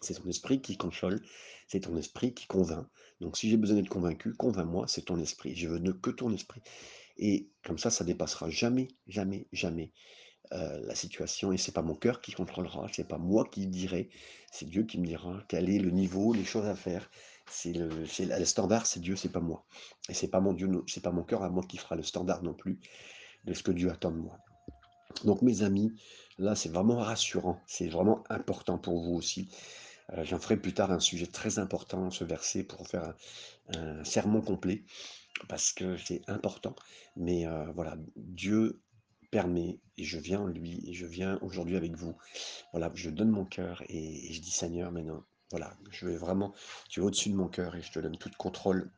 C'est 0.00 0.14
ton 0.14 0.28
esprit 0.28 0.60
qui 0.60 0.76
console, 0.76 1.20
c'est 1.66 1.80
ton 1.80 1.96
esprit 1.96 2.34
qui 2.34 2.46
convainc. 2.46 2.86
Donc 3.20 3.36
si 3.36 3.50
j'ai 3.50 3.56
besoin 3.56 3.76
d'être 3.76 3.88
convaincu, 3.88 4.32
convainc-moi, 4.34 4.86
c'est 4.88 5.06
ton 5.06 5.18
esprit. 5.18 5.54
Je 5.56 5.68
veux 5.68 5.78
ne 5.78 5.92
que 5.92 6.10
ton 6.10 6.32
esprit 6.32 6.62
et 7.18 7.50
comme 7.64 7.78
ça, 7.78 7.90
ça 7.90 8.04
dépassera 8.04 8.48
jamais, 8.48 8.88
jamais, 9.08 9.48
jamais, 9.52 9.92
heu, 10.52 10.80
la 10.86 10.94
situation 10.94 11.52
et 11.52 11.58
c'est 11.58 11.72
pas 11.72 11.82
mon 11.82 11.94
cœur 11.94 12.20
qui 12.20 12.32
contrôlera, 12.32 12.86
c'est 12.92 13.08
pas 13.08 13.18
moi 13.18 13.44
qui 13.50 13.66
dirai, 13.66 14.08
c'est 14.52 14.66
Dieu 14.68 14.84
qui 14.84 14.98
me 14.98 15.06
dira 15.06 15.42
quel 15.48 15.68
est 15.68 15.78
le 15.78 15.90
niveau, 15.90 16.32
les 16.32 16.44
choses 16.44 16.66
à 16.66 16.76
faire. 16.76 17.10
C'est 17.50 17.72
le 17.72 17.88
le 17.88 18.44
standard, 18.44 18.86
c'est 18.86 19.00
Dieu, 19.00 19.16
c'est 19.16 19.32
pas 19.32 19.40
moi 19.40 19.64
et 20.08 20.14
c'est 20.14 20.28
pas 20.28 20.40
mon 20.40 20.52
Dieu 20.52 20.68
c'est 20.86 21.02
pas 21.02 21.12
mon 21.12 21.24
cœur 21.24 21.42
à 21.42 21.50
moi 21.50 21.64
qui 21.68 21.78
fera 21.78 21.96
le 21.96 22.02
standard 22.02 22.42
non 22.42 22.54
plus 22.54 22.78
de 23.44 23.54
ce 23.54 23.62
que 23.62 23.72
Dieu 23.72 23.90
attend 23.90 24.12
de 24.12 24.18
moi. 24.18 24.38
Donc 25.24 25.42
mes 25.42 25.62
amis, 25.62 25.92
là, 26.38 26.54
c'est 26.54 26.68
vraiment 26.68 26.98
rassurant, 26.98 27.58
c'est 27.66 27.88
vraiment 27.88 28.22
important 28.30 28.78
pour 28.78 29.00
vous 29.00 29.14
aussi. 29.14 29.48
Heu, 30.12 30.24
j'en 30.24 30.38
ferai 30.38 30.56
plus 30.56 30.74
tard 30.74 30.90
un 30.92 31.00
sujet 31.00 31.26
très 31.26 31.58
important, 31.58 32.10
ce 32.10 32.24
verset, 32.24 32.64
pour 32.64 32.86
faire 32.88 33.14
un 33.74 34.04
sermon 34.04 34.40
complet 34.40 34.84
parce 35.48 35.72
que 35.72 35.96
c'est 35.96 36.22
important, 36.28 36.74
mais 37.16 37.46
heu, 37.46 37.70
voilà, 37.74 37.96
Dieu 38.16 38.80
permet 39.30 39.80
et 39.98 40.04
je 40.04 40.18
viens 40.18 40.40
en 40.40 40.46
lui 40.46 40.82
et 40.88 40.94
je 40.94 41.06
viens 41.06 41.38
aujourd'hui 41.42 41.76
avec 41.76 41.94
vous. 41.94 42.16
Voilà, 42.72 42.90
je 42.94 43.10
donne 43.10 43.30
mon 43.30 43.44
cœur 43.44 43.82
et 43.88 44.32
je 44.32 44.40
dis: 44.40 44.50
«Seigneur, 44.50 44.90
maintenant, 44.92 45.24
voilà, 45.50 45.76
je 45.90 46.06
veux 46.06 46.16
vraiment 46.16 46.54
tu 46.88 47.00
es 47.00 47.02
au-dessus 47.02 47.30
de 47.30 47.36
mon 47.36 47.48
cœur 47.48 47.76
et 47.76 47.82
je 47.82 47.92
te 47.92 47.98
donne 48.00 48.16
tout 48.16 48.30
contrôle 48.38 48.90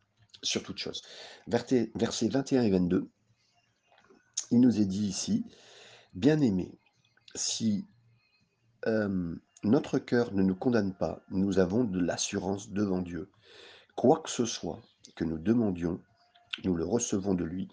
sur 0.43 0.63
toute 0.63 0.79
chose». 0.79 1.03
Versets 1.49 1.91
21 1.95 2.63
et 2.63 2.71
22 2.71 3.11
il 4.53 4.61
nous 4.61 4.81
est 4.81 4.87
dit 4.87 5.07
ici: 5.07 5.45
«Bien-aimés, 6.15 6.79
si, 7.35 7.87
hem, 8.87 9.41
notre 9.63 9.99
cœur 9.99 10.33
ne 10.33 10.43
nous 10.43 10.55
condamne 10.55 10.95
pas, 10.95 11.23
nous 11.31 11.59
avons 11.59 11.85
de 11.85 12.01
l'assurance 12.01 12.71
devant 12.71 13.03
Dieu. 13.03 13.31
Quoi 13.97 14.21
que 14.21 14.31
ce 14.31 14.47
soit 14.47 14.81
que 15.17 15.25
nous 15.25 15.39
demandions, 15.39 16.01
nous 16.65 16.75
le 16.75 16.85
recevons 16.85 17.35
de 17.35 17.45
lui 17.45 17.69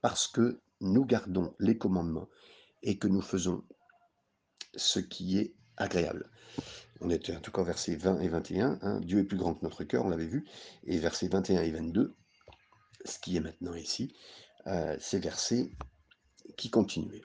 parce 0.00 0.28
que 0.28 0.60
nous 0.80 1.04
gardons 1.04 1.54
les 1.58 1.78
commandements 1.78 2.28
et 2.82 2.98
que 2.98 3.08
nous 3.08 3.22
faisons 3.22 3.64
ce 4.76 5.00
qui 5.00 5.38
est 5.38 5.54
agréable». 5.76 6.30
On 7.04 7.10
était 7.10 7.34
en 7.34 7.40
tout 7.40 7.50
cas 7.50 7.62
au 7.62 7.64
verset 7.64 7.96
20 7.96 8.20
et 8.20 8.28
21, 8.28 8.78
hein, 8.80 9.00
Dieu 9.00 9.18
est 9.18 9.24
plus 9.24 9.36
grand 9.36 9.54
que 9.54 9.64
notre 9.64 9.82
cœur, 9.82 10.04
on 10.04 10.08
l'avait 10.08 10.26
vu 10.26 10.46
et 10.84 10.98
versets 10.98 11.26
21 11.26 11.62
et 11.62 11.72
22, 11.72 12.14
ce 13.04 13.18
qui 13.18 13.36
est 13.36 13.40
maintenant 13.40 13.74
ici, 13.74 14.14
heu, 14.68 14.96
ces 15.00 15.18
versets 15.18 15.72
qui 16.56 16.70
continuaient. 16.70 17.24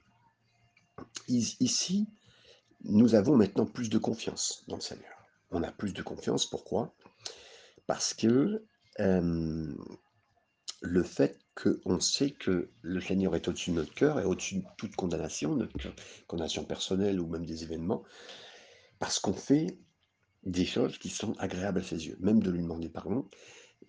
Ici, 1.27 2.08
nous 2.83 3.15
avons 3.15 3.35
maintenant 3.35 3.65
plus 3.65 3.89
de 3.89 3.97
confiance 3.97 4.63
dans 4.67 4.75
le 4.75 4.81
Seigneur. 4.81 5.17
On 5.51 5.63
a 5.63 5.71
plus 5.71 5.93
de 5.93 6.01
confiance, 6.01 6.45
pourquoi? 6.45 6.93
Parce 7.85 8.13
que, 8.13 8.65
hem, 8.97 9.77
le 10.81 11.03
fait 11.03 11.39
qu'on 11.55 11.99
sait 11.99 12.31
que 12.31 12.69
le 12.81 13.01
Seigneur 13.01 13.35
est 13.35 13.47
au-dessus 13.47 13.71
de 13.71 13.77
notre 13.77 13.93
cœur 13.93 14.19
et 14.19 14.25
au-dessus 14.25 14.57
de 14.57 14.65
toute 14.77 14.95
condamnation, 14.95 15.55
notre 15.55 15.93
condamnation 16.27 16.63
personnelle 16.65 17.19
ou 17.19 17.27
même 17.27 17.45
des 17.45 17.63
événements, 17.63 18.03
parce 18.99 19.19
qu'on 19.19 19.33
fait 19.33 19.79
des 20.43 20.65
choses 20.65 20.97
qui 20.97 21.09
sont 21.09 21.33
agréables 21.39 21.79
à 21.79 21.83
ses 21.83 22.07
yeux, 22.07 22.17
même 22.19 22.41
de 22.41 22.51
lui 22.51 22.61
demander 22.61 22.89
pardon, 22.89 23.27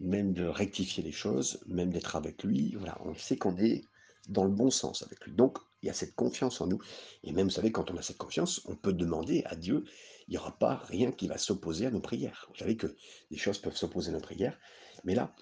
même 0.01 0.33
de 0.33 0.45
rectifier 0.45 1.03
les 1.03 1.13
choses, 1.13 1.61
même 1.67 1.91
d'être 1.91 2.17
avec 2.17 2.43
lui, 2.43 2.75
voilà, 2.77 2.99
on 3.05 3.15
sait 3.15 3.37
qu'on 3.37 3.57
est 3.59 3.85
dans 4.29 4.45
le 4.45 4.51
bon 4.51 4.71
sens 4.71 5.03
avec 5.03 5.25
lui. 5.25 5.33
Donc 5.33 5.59
il 5.83 5.87
y 5.87 5.91
a 5.91 5.95
cette 5.95 6.15
confiance 6.15 6.61
en 6.61 6.67
nous 6.67 6.81
et 7.23 7.33
même, 7.33 7.47
vous 7.47 7.53
savez, 7.55 7.73
quand 7.73 7.91
on 7.91 7.97
a 7.97 8.03
cette 8.03 8.19
confiance, 8.19 8.61
on 8.67 8.75
peut 8.75 8.93
demander 8.93 9.43
à 9.47 9.55
Dieu, 9.57 9.85
il 10.27 10.35
y 10.35 10.39
aura 10.39 10.59
pas 10.59 10.77
rien 10.89 11.13
qui 11.13 11.29
va 11.29 11.39
s'opposer 11.39 11.87
à 11.87 11.91
nos 11.91 12.01
prières. 12.01 12.47
Vous 12.51 12.59
savez 12.59 12.77
que 12.77 12.95
des 13.31 13.39
choses 13.39 13.59
peuvent 13.59 13.77
s'opposer 13.77 14.11
à 14.11 14.13
nos 14.13 14.21
prières, 14.21 14.59
mais 15.05 15.15
là, 15.15 15.35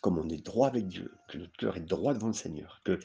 comme 0.00 0.18
on 0.18 0.28
est 0.28 0.42
droit 0.42 0.68
avec 0.68 0.88
Dieu, 0.88 1.12
que 1.28 1.38
notre 1.38 1.56
cœur 1.56 1.76
est 1.76 1.80
droit 1.80 2.14
devant 2.14 2.28
le 2.28 2.32
Seigneur, 2.32 2.80
que 2.84 3.00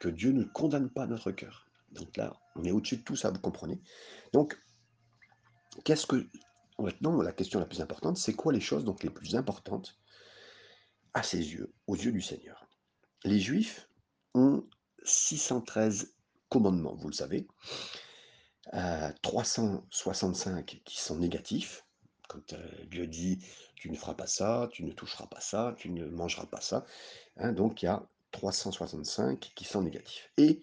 que 0.00 0.08
Dieu 0.08 0.32
ne 0.32 0.44
condamne 0.44 0.90
pas 0.90 1.06
notre 1.06 1.30
cœur. 1.30 1.66
Donc 1.92 2.16
là, 2.16 2.38
on 2.56 2.64
est 2.64 2.70
au-dessus 2.70 2.98
de 2.98 3.02
tout 3.02 3.16
ça, 3.16 3.30
vous 3.30 3.40
comprenez? 3.40 3.80
Donc, 4.32 4.60
qu'est-ce 5.84 6.06
que... 6.06 6.26
Maintenant, 6.78 7.20
la 7.20 7.32
question 7.32 7.58
la 7.58 7.66
plus 7.66 7.80
importante, 7.80 8.18
c'est 8.18 8.34
quoi 8.34 8.52
les 8.52 8.60
choses 8.60 8.84
donc 8.84 9.02
les 9.02 9.10
plus 9.10 9.34
importantes 9.34 9.98
à 11.12 11.24
ses 11.24 11.38
yeux, 11.38 11.74
aux 11.88 11.96
yeux 11.96 12.12
du 12.12 12.20
Seigneur? 12.20 12.68
Les 13.24 13.40
Juifs 13.40 13.87
ont 14.38 14.64
613 15.04 16.14
commandements, 16.48 16.94
vous 16.94 17.08
le 17.08 17.14
savez. 17.14 17.46
365 19.22 20.82
qui 20.84 20.98
sont 20.98 21.18
négatifs, 21.18 21.84
quand 22.28 22.54
Dieu 22.90 23.06
dit 23.06 23.38
tu 23.74 23.90
ne 23.90 23.96
feras 23.96 24.14
pas 24.14 24.26
ça, 24.26 24.68
tu 24.72 24.84
ne 24.84 24.92
toucheras 24.92 25.26
pas 25.26 25.40
ça, 25.40 25.74
tu 25.78 25.90
ne 25.90 26.06
mangeras 26.06 26.46
pas 26.46 26.60
ça. 26.60 26.84
Hein, 27.36 27.52
donc 27.52 27.82
il 27.82 27.86
y 27.86 27.88
a 27.88 28.06
365 28.32 29.52
qui 29.54 29.64
sont 29.64 29.82
négatifs 29.82 30.30
et 30.36 30.60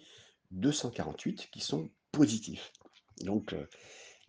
248 0.51 1.49
qui 1.51 1.61
sont 1.61 1.89
positifs. 2.11 2.71
Donc 3.21 3.55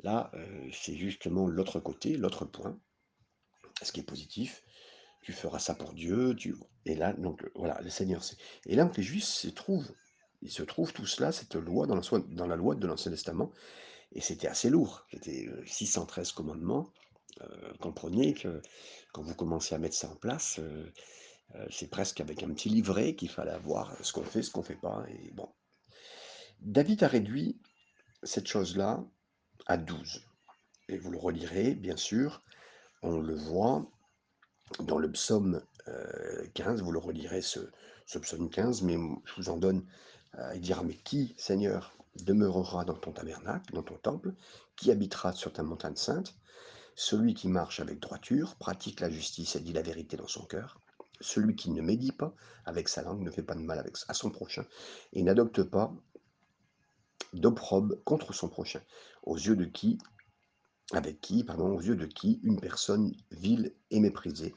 là, 0.02 0.30
c'est 0.72 0.96
justement 0.96 1.46
l'autre 1.46 1.80
côté, 1.80 2.16
l'autre 2.16 2.44
point. 2.44 2.78
Ce 3.82 3.92
qui 3.92 4.00
est 4.00 4.04
positif, 4.04 4.62
tu 5.22 5.32
feras 5.32 5.58
ça 5.58 5.74
pour 5.74 5.92
Dieu, 5.92 6.36
et 6.84 6.94
là, 6.94 7.12
donc 7.14 7.44
voilà, 7.54 7.80
le 7.82 7.90
Seigneur, 7.90 8.22
c'est... 8.22 8.36
Et 8.66 8.76
là, 8.76 8.84
donc, 8.84 8.96
les 8.96 9.02
Juifs 9.02 9.24
se 9.24 9.48
trouvent, 9.48 9.90
ils 10.42 10.50
se 10.50 10.62
trouvent 10.62 10.92
tout 10.92 11.06
cela, 11.06 11.32
cette 11.32 11.54
loi 11.54 11.86
dans 11.86 11.96
la, 12.46 12.56
loi 12.56 12.74
de 12.74 12.86
l'Ancien 12.86 13.10
Testament, 13.10 13.50
et 14.12 14.20
c'était 14.20 14.46
assez 14.46 14.70
lourd. 14.70 15.04
C'était 15.10 15.48
613 15.66 16.32
commandements. 16.32 16.92
comprenez 17.80 18.34
que 18.34 18.62
quand 19.12 19.22
vous 19.22 19.34
commencez 19.34 19.74
à 19.74 19.78
mettre 19.78 19.96
ça 19.96 20.08
en 20.08 20.16
place, 20.16 20.60
c'est 21.70 21.90
presque 21.90 22.20
avec 22.20 22.42
un 22.42 22.52
petit 22.52 22.68
livret 22.68 23.14
qu'il 23.14 23.30
fallait 23.30 23.50
avoir 23.50 23.96
ce 24.04 24.12
qu'on 24.12 24.24
fait, 24.24 24.42
ce 24.42 24.50
qu'on 24.50 24.62
fait 24.62 24.76
pas. 24.76 25.04
Et 25.08 25.32
bon. 25.32 25.48
David 26.60 27.02
a 27.02 27.08
réduit 27.08 27.60
cette 28.22 28.46
chose-là 28.46 29.04
à 29.66 29.76
12. 29.76 30.24
Et 30.88 30.98
vous 30.98 31.10
le 31.10 31.18
relirez, 31.18 31.74
bien 31.74 31.96
sûr. 31.96 32.42
On 33.02 33.18
le 33.18 33.34
voit 33.34 33.90
dans 34.80 34.98
le 34.98 35.10
psaume 35.10 35.62
15, 36.54 36.82
vous 36.82 36.92
le 36.92 36.98
relirez 36.98 37.42
ce, 37.42 37.60
psaume 38.20 38.50
15, 38.50 38.82
mais 38.82 38.96
je 39.24 39.34
vous 39.36 39.48
en 39.48 39.56
donne. 39.56 39.84
il 40.54 40.60
dira, 40.60 40.82
mais 40.82 40.94
qui, 40.96 41.34
Seigneur, 41.38 41.96
demeurera 42.24 42.84
dans 42.84 42.94
ton 42.94 43.12
tabernacle, 43.12 43.72
dans 43.72 43.82
ton 43.82 43.96
temple, 43.96 44.32
qui 44.76 44.90
habitera 44.90 45.32
sur 45.32 45.52
ta 45.52 45.62
montagne 45.62 45.96
sainte, 45.96 46.34
celui 46.94 47.34
qui 47.34 47.48
marche 47.48 47.80
avec 47.80 48.00
droiture, 48.00 48.56
pratique 48.56 49.00
la 49.00 49.10
justice 49.10 49.56
et 49.56 49.60
dit 49.60 49.72
la 49.72 49.82
vérité 49.82 50.16
dans 50.16 50.28
son 50.28 50.44
cœur, 50.44 50.80
celui 51.20 51.54
qui 51.54 51.70
ne 51.70 51.82
médit 51.82 52.12
pas 52.12 52.34
avec 52.64 52.88
sa 52.88 53.02
langue, 53.02 53.20
ne 53.20 53.30
fait 53.30 53.42
pas 53.42 53.54
de 53.54 53.60
mal 53.60 53.84
à 54.08 54.14
son 54.14 54.30
prochain, 54.30 54.64
et 55.12 55.22
n'adopte 55.22 55.62
pas 55.62 55.92
d'opprobre 57.32 57.96
contre 58.04 58.32
son 58.32 58.48
prochain, 58.48 58.80
aux 59.22 59.36
yeux 59.36 59.56
de 59.56 59.64
qui, 59.64 59.98
avec 60.92 61.20
qui, 61.20 61.44
pardon, 61.44 61.76
aux 61.76 61.80
yeux 61.80 61.96
de 61.96 62.06
qui 62.06 62.40
une 62.42 62.60
personne 62.60 63.14
vile 63.30 63.72
et 63.90 64.00
méprisée, 64.00 64.54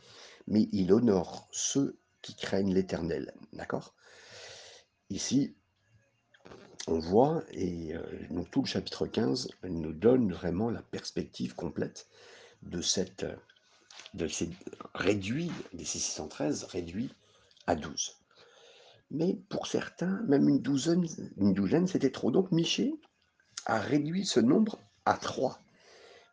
mais 0.47 0.69
il 0.71 0.93
honore 0.93 1.47
ceux 1.51 1.97
qui 2.21 2.35
craignent 2.35 2.73
l'Éternel. 2.73 3.33
D'accord? 3.53 3.93
Ici, 5.09 5.55
on 6.87 6.99
voit, 6.99 7.43
et 7.51 7.95
euh, 7.95 8.01
donc 8.29 8.49
tout 8.51 8.61
le 8.61 8.67
chapitre 8.67 9.07
15 9.07 9.49
nous 9.63 9.93
donne 9.93 10.31
vraiment 10.31 10.69
la 10.69 10.81
perspective 10.81 11.55
complète 11.55 12.07
de 12.63 12.81
cette 12.81 13.25
de 14.13 14.27
ces 14.27 14.49
réduits, 14.95 15.51
des 15.73 15.85
613 15.85 16.63
réduits 16.65 17.13
à 17.67 17.75
12. 17.75 18.15
Mais 19.11 19.37
pour 19.49 19.67
certains, 19.67 20.21
même 20.27 20.47
une 20.47 20.59
douzaine, 20.59 21.05
une 21.37 21.53
douzaine 21.53 21.87
c'était 21.87 22.11
trop. 22.11 22.31
Donc 22.31 22.51
Michée 22.51 22.93
a 23.65 23.79
réduit 23.79 24.25
ce 24.25 24.39
nombre 24.39 24.79
à 25.05 25.17
3. 25.17 25.59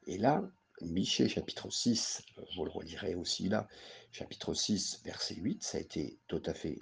Et 0.07 0.19
là, 0.19 0.43
Michée 0.83 1.29
chapitre 1.29 1.71
6, 1.71 2.23
vous 2.55 2.65
le 2.65 2.71
relirez 2.71 3.15
aussi 3.15 3.49
là, 3.49 3.67
chapitre 4.13 4.55
6, 4.55 5.03
verset 5.05 5.35
8, 5.37 5.63
ça 5.63 5.79
a 5.79 5.81
été 5.81 6.19
tout 6.29 6.43
à 6.45 6.55
fait 6.55 6.79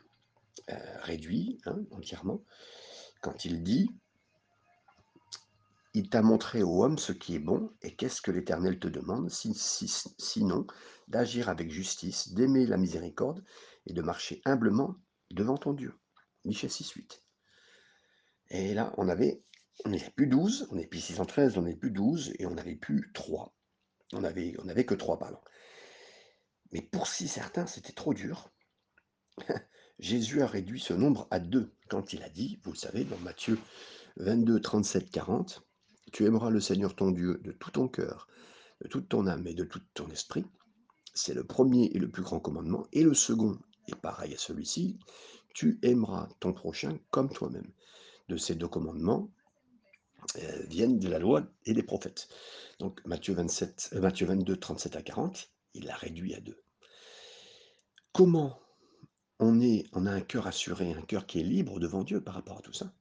euh, 0.71 1.01
réduit 1.01 1.61
hein, 1.67 1.79
entièrement 1.91 2.43
quand 3.25 3.45
il 3.45 3.63
dit 3.63 3.89
Il 5.95 6.11
t'a 6.11 6.23
montré 6.23 6.63
ô 6.63 6.85
homme 6.85 6.99
ce 6.99 7.13
qui 7.13 7.35
est 7.37 7.41
bon, 7.41 7.73
et 7.83 7.97
qu'est-ce 7.97 8.21
que 8.21 8.31
l'Éternel 8.31 8.79
te 8.79 8.89
demande, 8.89 9.31
sinon 9.31 10.67
d'agir 11.09 11.49
avec 11.49 11.71
justice, 11.71 12.35
d'aimer 12.35 12.67
la 12.67 12.77
miséricorde 12.77 13.43
et 13.87 13.95
de 13.95 14.03
marcher 14.03 14.43
humblement 14.45 14.97
devant 15.31 15.57
ton 15.57 15.73
Dieu. 15.73 15.95
Michel 16.45 16.71
6, 16.71 16.91
8. 16.91 17.23
Et 18.51 18.75
là, 18.75 18.93
on 18.99 19.09
avait, 19.09 19.43
on 19.85 19.91
n'est 19.91 20.11
plus 20.17 20.27
12, 20.27 20.69
on 20.71 20.77
n'est 20.77 20.87
plus 20.87 21.01
613, 21.01 21.59
on 21.59 21.63
n'est 21.63 21.77
plus 21.77 21.91
12, 21.91 22.35
et 22.39 22.47
on 22.47 22.55
n'avait 22.55 22.77
plus 22.77 23.11
3. 23.13 23.55
On 24.13 24.25
avait, 24.25 24.55
on 24.63 24.69
avait 24.69 24.85
que 24.85 24.95
3, 24.95 25.19
pardon. 25.19 25.39
Mais 26.73 26.83
pour 26.83 27.07
si 27.07 27.29
certains, 27.29 27.67
c'était 27.67 27.93
trop 27.93 28.15
dur. 28.15 28.51
Jésus 29.99 30.43
a 30.43 30.47
réduit 30.47 30.81
ce 30.81 30.93
nombre 30.93 31.29
à 31.31 31.39
deux 31.39 31.73
quand 31.89 32.13
il 32.13 32.23
a 32.23 32.29
dit, 32.29 32.61
vous 32.65 32.73
le 32.73 32.79
savez, 32.79 33.05
dans 33.05 33.19
Matthieu 33.19 33.59
22, 34.17 34.61
37, 34.61 35.11
40, 35.11 35.63
Tu 36.13 36.25
aimeras 36.25 36.51
le 36.51 36.61
Seigneur 36.61 36.95
ton 36.95 37.11
Dieu 37.11 37.41
de 37.43 37.53
tout 37.53 37.71
ton 37.71 37.89
cœur, 37.89 38.29
de 38.83 38.89
toute 38.89 39.09
ton 39.09 39.27
âme 39.27 39.47
et 39.47 39.55
de 39.55 39.65
tout 39.65 39.81
ton 39.95 40.09
esprit. 40.11 40.45
C'est 41.15 41.35
le 41.35 41.45
premier 41.45 41.87
et 41.87 41.99
le 41.99 42.11
plus 42.11 42.23
grand 42.23 42.41
commandement. 42.41 42.87
Et 42.93 43.03
le 43.03 43.15
second 43.15 43.59
est 43.89 43.97
pareil 43.97 44.35
à 44.35 44.39
celui-ci, 44.39 44.99
tu 45.55 45.79
aimeras 45.83 46.29
ton 46.41 46.53
prochain 46.53 46.99
comme 47.11 47.31
toi-même. 47.31 47.71
De 48.29 48.37
ces 48.37 48.55
deux 48.55 48.69
commandements 48.69 49.31
viennent 50.69 50.99
de 50.99 51.09
la 51.09 51.19
loi 51.19 51.47
et 51.65 51.75
des 51.75 51.83
prophètes. 51.83 52.29
Donc 52.79 53.05
Matthieu, 53.05 53.35
27, 53.35 53.91
euh, 53.95 54.01
Matthieu 54.01 54.27
22, 54.27 54.57
37 54.57 54.97
à 54.97 55.03
40, 55.03 55.51
il 55.75 55.85
l'a 55.85 55.97
réduit 55.97 56.35
à 56.35 56.41
deux. 56.41 56.63
Comment 58.13 58.61
on, 59.39 59.61
est, 59.61 59.85
on 59.93 60.07
a 60.07 60.11
un 60.11 60.21
cœur 60.21 60.47
assuré, 60.47 60.93
un 60.93 61.03
cœur 61.03 61.27
qui 61.27 61.41
est 61.41 61.45
libre 61.45 61.79
devant 61.81 62.05
Dieu 62.05 62.23
par 62.23 62.35
rapport 62.35 62.59
à 62.59 62.63
tout 62.63 62.73
ça? 62.73 62.93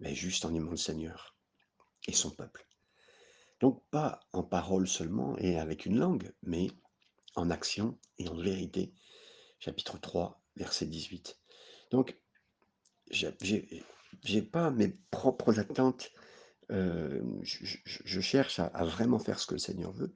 Mais 0.00 0.14
juste 0.14 0.44
en 0.44 0.54
aimant 0.54 0.72
le 0.72 0.76
Seigneur 0.76 1.36
et 2.06 2.12
son 2.12 2.30
peuple. 2.30 2.66
Donc 3.60 3.82
pas 3.90 4.20
en 4.32 4.42
parole 4.42 4.86
seulement 4.86 5.36
et 5.38 5.58
avec 5.58 5.86
une 5.86 5.98
langue, 5.98 6.32
mais 6.42 6.68
en 7.34 7.50
action 7.50 7.98
et 8.18 8.28
en 8.28 8.36
vérité. 8.36 8.92
Chapitre 9.58 9.98
3, 9.98 10.42
verset 10.56 10.86
18. 10.86 11.38
Donc, 11.90 12.18
j'ai 13.10 13.84
pas 14.50 14.70
mes 14.70 14.88
propres 15.10 15.58
attentes. 15.58 16.10
Je, 16.70 18.20
cherche 18.20 18.58
à, 18.58 18.84
vraiment 18.84 19.18
faire 19.18 19.38
ce 19.38 19.46
que 19.46 19.54
le 19.54 19.60
Seigneur 19.60 19.92
veut. 19.92 20.14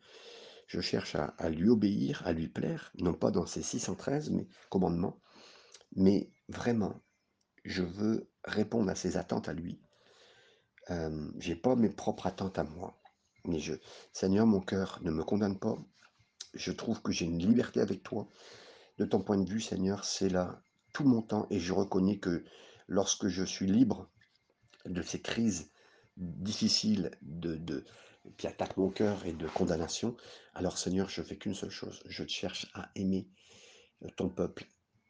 Je 0.67 0.81
cherche 0.81 1.17
à, 1.17 1.51
lui 1.51 1.69
obéir, 1.69 2.23
à 2.25 2.33
lui 2.33 2.49
plaire, 2.49 2.93
non 2.99 3.15
pas 3.15 3.31
dans 3.31 3.47
ses 3.47 3.63
613 3.63 4.31
mais, 4.31 4.47
commandements, 4.69 5.21
mais 5.97 6.31
vraiment, 6.49 7.03
je 7.65 7.83
veux 7.83 8.31
répondre 8.45 8.91
à 8.91 8.95
ses 8.95 9.17
attentes 9.17 9.49
à 9.49 9.53
lui. 9.53 9.81
Euh, 10.91 11.31
j'ai 11.39 11.57
pas 11.57 11.77
mes 11.77 11.91
propres 11.91 12.27
attentes 12.27 12.59
à 12.59 12.65
moi, 12.65 13.01
mais 13.45 13.59
je, 13.59 13.75
Seigneur, 14.13 14.47
mon 14.47 14.61
cœur 14.61 15.01
ne 15.03 15.11
me 15.11 15.25
condamne 15.25 15.59
pas. 15.59 15.77
Je 16.55 16.73
trouve 16.73 17.03
que 17.03 17.13
j'ai 17.13 17.27
une 17.27 17.39
liberté 17.39 17.81
avec 17.81 18.03
toi. 18.03 18.29
De 18.99 19.05
ton 19.05 19.21
point 19.21 19.39
de 19.39 19.49
vue, 19.49 19.61
Seigneur, 19.61 20.05
c'est 20.05 20.29
là 20.29 20.63
tout 20.93 21.05
mon 21.05 21.23
temps 21.23 21.47
et 21.51 21.61
je 21.61 21.73
reconnais 21.73 22.19
que 22.19 22.45
lorsque 22.91 23.29
je 23.29 23.45
suis 23.45 23.67
libre 23.67 24.11
de 24.85 25.01
ces 25.01 25.23
crises 25.23 25.71
difficiles 26.17 27.13
qui 28.37 28.47
attaque 28.47 28.77
mon 28.77 28.91
cœur 28.91 29.25
et 29.25 29.33
de 29.33 29.47
condamnation, 29.47 30.17
alors 30.55 30.77
Seigneur, 30.77 31.09
je 31.09 31.23
fais 31.23 31.39
qu'une 31.39 31.55
seule 31.55 31.71
chose, 31.71 32.03
je 32.05 32.27
cherche 32.27 32.67
à 32.75 32.91
aimer 32.97 33.29
ton 34.17 34.29
peuple, 34.29 34.67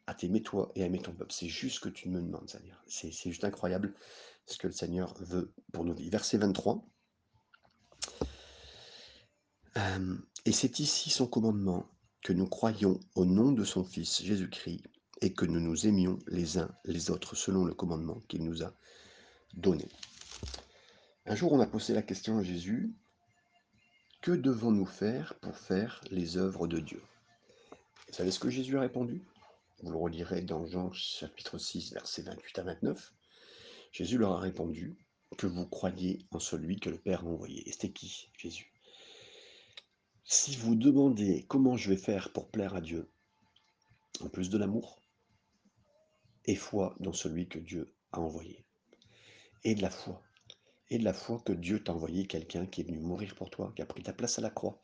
à 0.06 0.14
t'aimer 0.14 0.42
toi 0.42 0.70
et 0.74 0.82
à 0.82 0.86
aimer 0.86 1.00
ton 1.00 1.12
peuple. 1.12 1.32
C'est 1.32 1.48
juste 1.48 1.76
ce 1.76 1.80
que 1.80 1.88
tu 1.88 2.08
me 2.08 2.20
demandes, 2.20 2.48
Seigneur. 2.48 2.80
C'est 2.86 3.10
juste 3.10 3.44
incroyable 3.44 3.94
ce 4.46 4.58
que 4.58 4.66
le 4.66 4.72
Seigneur 4.72 5.14
veut 5.20 5.52
pour 5.72 5.84
nos 5.84 5.94
vies. 5.94 6.10
Verset 6.10 6.38
23. 6.38 6.86
Euh, 9.78 10.16
et 10.44 10.52
c'est 10.52 10.80
ici 10.80 11.10
son 11.10 11.26
commandement, 11.26 11.88
que 12.22 12.34
nous 12.34 12.46
croyions 12.46 13.00
au 13.14 13.24
nom 13.24 13.52
de 13.52 13.64
son 13.64 13.84
Fils 13.84 14.22
Jésus-Christ 14.22 14.82
et 15.20 15.32
que 15.32 15.44
nous 15.44 15.60
nous 15.60 15.86
aimions 15.86 16.18
les 16.26 16.58
uns 16.58 16.70
les 16.84 17.10
autres 17.10 17.36
selon 17.36 17.64
le 17.64 17.74
commandement 17.74 18.20
qu'il 18.28 18.44
nous 18.44 18.62
a 18.62 18.72
donné. 19.54 19.88
Un 21.26 21.34
jour, 21.34 21.52
on 21.52 21.60
a 21.60 21.66
posé 21.66 21.92
la 21.92 22.02
question 22.02 22.38
à 22.38 22.42
Jésus, 22.42 22.94
que 24.22 24.32
devons-nous 24.32 24.86
faire 24.86 25.34
pour 25.40 25.56
faire 25.56 26.00
les 26.10 26.36
œuvres 26.36 26.66
de 26.66 26.78
Dieu? 26.78 27.02
Vous 28.08 28.14
savez 28.14 28.30
ce 28.30 28.38
que 28.38 28.50
Jésus 28.50 28.76
a 28.76 28.80
répondu? 28.80 29.22
Vous 29.82 29.90
le 29.90 29.96
relirez 29.96 30.42
dans 30.42 30.66
Jean 30.66 30.92
chapitre 30.92 31.58
6, 31.58 31.92
versets 31.92 32.22
28 32.22 32.58
à 32.58 32.62
29. 32.64 33.12
Jésus 33.92 34.18
leur 34.18 34.32
a 34.32 34.40
répondu 34.40 34.96
que 35.38 35.46
vous 35.46 35.66
croyez 35.66 36.26
en 36.32 36.38
celui 36.38 36.78
que 36.80 36.90
le 36.90 36.98
Père 36.98 37.20
a 37.20 37.28
envoyé. 37.28 37.66
Et 37.68 37.72
c'était 37.72 37.92
qui 37.92 38.28
Jésus? 38.36 38.72
Si 40.24 40.56
vous 40.56 40.74
demandez 40.74 41.44
comment 41.48 41.76
je 41.76 41.88
vais 41.90 41.96
faire 41.96 42.32
pour 42.32 42.50
plaire 42.50 42.74
à 42.74 42.80
Dieu, 42.80 43.10
en 44.20 44.28
plus 44.28 44.50
de 44.50 44.58
l'amour, 44.58 44.99
et 46.50 46.56
foi 46.56 46.96
dans 46.98 47.12
celui 47.12 47.46
que 47.46 47.60
Dieu 47.60 47.94
a 48.10 48.20
envoyé. 48.20 48.64
et 49.62 49.76
de 49.76 49.82
la 49.82 49.90
foi. 49.90 50.20
Et 50.88 50.98
de 50.98 51.04
la 51.04 51.12
foi 51.12 51.40
que 51.46 51.52
Dieu 51.52 51.84
t'a 51.84 51.92
envoyé 51.92 52.26
quelqu'un 52.26 52.66
qui 52.66 52.80
est 52.80 52.84
venu 52.84 52.98
mourir 52.98 53.36
pour 53.36 53.50
toi, 53.50 53.72
qui 53.76 53.82
a 53.82 53.86
pris 53.86 54.02
ta 54.02 54.12
place 54.12 54.38
à 54.40 54.42
la 54.42 54.50
croix. 54.50 54.80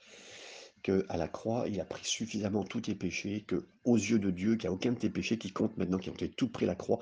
Que 0.84 1.04
à 1.08 1.16
la 1.16 1.26
croix, 1.26 1.66
il 1.66 1.80
a 1.80 1.84
pris 1.84 2.04
suffisamment 2.04 2.62
tous 2.62 2.82
tes 2.82 2.94
péchés, 2.94 3.42
que 3.48 3.66
aux 3.82 3.96
yeux 3.96 4.20
de 4.20 4.30
Dieu, 4.30 4.54
qu'il 4.54 4.68
n'y 4.68 4.72
a 4.72 4.76
aucun 4.76 4.92
de 4.92 4.98
tes 4.98 5.10
péchés 5.10 5.38
qui 5.38 5.52
compte 5.52 5.76
maintenant, 5.76 5.98
qui 5.98 6.08
ont 6.08 6.14
été 6.14 6.30
tout 6.30 6.48
pris 6.48 6.66
la 6.66 6.76
croix, 6.76 7.00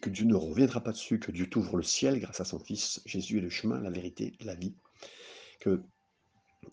que 0.00 0.10
Dieu 0.10 0.26
ne 0.26 0.36
reviendra 0.36 0.80
pas 0.80 0.92
dessus, 0.92 1.18
que 1.18 1.32
Dieu 1.32 1.48
t'ouvre 1.50 1.76
le 1.76 1.82
ciel 1.82 2.20
grâce 2.20 2.40
à 2.40 2.44
son 2.44 2.60
Fils. 2.60 3.00
Jésus 3.04 3.38
est 3.38 3.40
le 3.40 3.50
chemin, 3.50 3.80
la 3.80 3.90
vérité, 3.90 4.34
la 4.42 4.54
vie. 4.54 4.76
Que, 5.58 5.82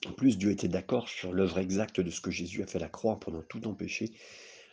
en 0.06 0.12
plus, 0.12 0.38
Dieu 0.38 0.52
était 0.52 0.68
d'accord 0.68 1.10
sur 1.10 1.34
l'œuvre 1.34 1.58
exacte 1.58 2.02
de 2.02 2.12
ce 2.12 2.22
que 2.22 2.30
Jésus 2.30 2.62
a 2.62 2.68
fait 2.68 2.78
à 2.78 2.82
la 2.82 2.90
croix 2.90 3.20
pendant 3.20 3.42
tout 3.42 3.62
ton 3.62 3.74
péché, 3.74 4.14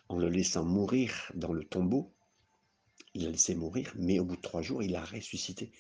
en 0.09 0.19
le 0.19 0.29
laissant 0.29 0.65
mourir 0.65 1.31
dans 1.35 1.53
le 1.53 1.65
tombeau. 1.65 2.13
Il 3.15 3.27
a 3.27 3.31
laissé 3.31 3.55
mourir, 3.55 3.93
mais 3.97 4.19
au 4.19 4.25
bout 4.25 4.37
de 4.37 4.41
trois 4.41 4.63
jours, 4.63 4.83
il 4.83 4.97
a 4.97 5.05
ressuscité. 5.05 5.73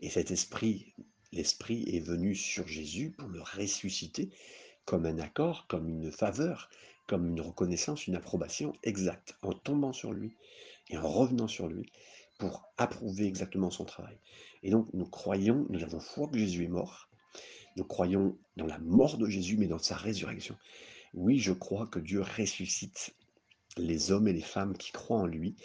Et 0.00 0.10
cet 0.10 0.30
esprit, 0.30 0.94
l'esprit 1.32 1.84
est 1.88 2.00
venu 2.00 2.34
sur 2.34 2.66
Jésus 2.66 3.12
pour 3.12 3.28
le 3.28 3.40
ressusciter 3.42 4.30
comme 4.84 5.06
un 5.06 5.18
accord, 5.18 5.66
comme 5.68 5.88
une 5.88 6.12
faveur, 6.12 6.70
comme 7.06 7.26
une 7.26 7.40
reconnaissance, 7.40 8.06
une 8.06 8.16
approbation 8.16 8.72
exacte, 8.82 9.36
en 9.42 9.52
tombant 9.52 9.92
sur 9.92 10.12
lui 10.12 10.34
et 10.90 10.98
en 10.98 11.08
revenant 11.08 11.48
sur 11.48 11.68
lui 11.68 11.90
pour 12.38 12.68
approuver 12.76 13.26
exactement 13.26 13.70
son 13.70 13.84
travail. 13.84 14.18
Et 14.62 14.70
donc 14.70 14.88
nous 14.92 15.06
croyons, 15.06 15.66
nous 15.70 15.82
avons 15.82 16.00
foi 16.00 16.28
que 16.28 16.38
Jésus 16.38 16.64
est 16.64 16.68
mort, 16.68 17.08
nous 17.76 17.84
croyons 17.84 18.38
dans 18.56 18.66
la 18.66 18.78
mort 18.78 19.18
de 19.18 19.28
Jésus, 19.28 19.56
mais 19.56 19.66
dans 19.66 19.78
sa 19.78 19.96
résurrection. 19.96 20.56
Oui, 21.14 21.38
je 21.38 21.52
crois 21.52 21.86
que 21.86 21.98
Dieu 21.98 22.22
ressuscite 22.22 23.14
les 23.76 24.10
hommes 24.10 24.28
et 24.28 24.32
les 24.32 24.40
femmes 24.40 24.76
qui 24.76 24.92
croient 24.92 25.20
en 25.20 25.26
lui, 25.26 25.56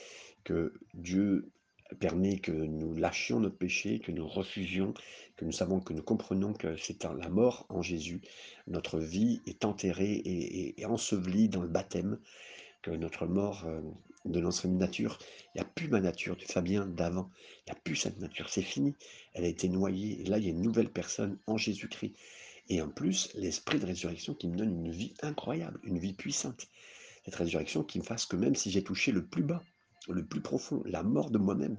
que 0.43 0.73
Dieu 0.93 1.51
permet 1.99 2.39
que 2.39 2.51
nous 2.51 2.93
lâchions 2.93 3.39
notre 3.39 3.57
péché, 3.57 3.99
que 3.99 4.11
nous 4.11 4.27
refusions, 4.27 4.93
que 5.35 5.45
nous 5.45 5.51
savons, 5.51 5.79
que 5.79 5.93
nous 5.93 6.03
comprenons 6.03 6.53
que 6.53 6.77
c'est 6.77 7.03
la 7.03 7.29
mort 7.29 7.65
en 7.69 7.81
Jésus. 7.81 8.21
Notre 8.67 8.99
vie 8.99 9.41
est 9.45 9.65
enterrée 9.65 10.21
et, 10.23 10.85
ensevelie 10.85 11.49
dans 11.49 11.61
le 11.61 11.67
baptême, 11.67 12.19
que 12.81 12.91
notre 12.91 13.27
mort 13.27 13.65
euh, 13.65 13.81
de 14.25 14.39
l'ancienne 14.39 14.77
nature, 14.77 15.19
il 15.53 15.57
n'y 15.57 15.61
a 15.61 15.65
plus 15.65 15.87
ma 15.87 15.99
nature 15.99 16.35
du 16.35 16.45
Fabien 16.45 16.85
d'avant, 16.87 17.29
il 17.67 17.71
n'y 17.71 17.77
a 17.77 17.81
plus 17.81 17.95
cette 17.95 18.19
nature, 18.19 18.49
c'est 18.49 18.63
fini, 18.63 18.95
elle 19.33 19.43
a 19.43 19.47
été 19.47 19.69
noyée, 19.69 20.21
et 20.21 20.23
là 20.25 20.39
il 20.39 20.45
y 20.45 20.47
a 20.47 20.51
une 20.51 20.61
nouvelle 20.61 20.91
personne 20.91 21.37
en 21.45 21.57
Jésus-Christ. 21.57 22.15
Et 22.69 22.81
en 22.81 22.89
plus, 22.89 23.29
l'esprit 23.35 23.79
de 23.79 23.85
résurrection 23.85 24.33
qui 24.33 24.47
me 24.47 24.55
donne 24.55 24.85
une 24.85 24.91
vie 24.91 25.13
incroyable, 25.21 25.79
une 25.83 25.99
vie 25.99 26.13
puissante. 26.13 26.67
Cette 27.25 27.35
résurrection 27.35 27.83
qui 27.83 27.99
me 27.99 28.03
fasse 28.03 28.25
que 28.25 28.35
même 28.35 28.55
si 28.55 28.71
j'ai 28.71 28.83
touché 28.83 29.11
le 29.11 29.25
plus 29.25 29.43
bas, 29.43 29.63
le 30.09 30.25
plus 30.25 30.41
profond, 30.41 30.81
la 30.85 31.03
mort 31.03 31.29
de 31.29 31.37
moi-même, 31.37 31.77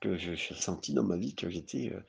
que 0.00 0.16
j'ai 0.16 0.36
senti 0.36 0.94
dans 0.94 1.02
ma 1.02 1.16
vie 1.16 1.34
que 1.34 1.50
j'étais 1.50 1.92
euh, 1.92 2.00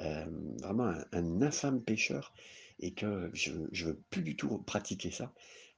euh, 0.00 0.26
vraiment 0.60 0.92
un, 1.12 1.42
infâme 1.42 1.82
pécheur 1.82 2.34
et 2.80 2.94
que 2.94 3.30
je 3.32 3.52
ne 3.52 3.84
veux 3.84 4.02
plus 4.10 4.22
du 4.22 4.36
tout 4.36 4.58
pratiquer 4.58 5.10
ça. 5.10 5.32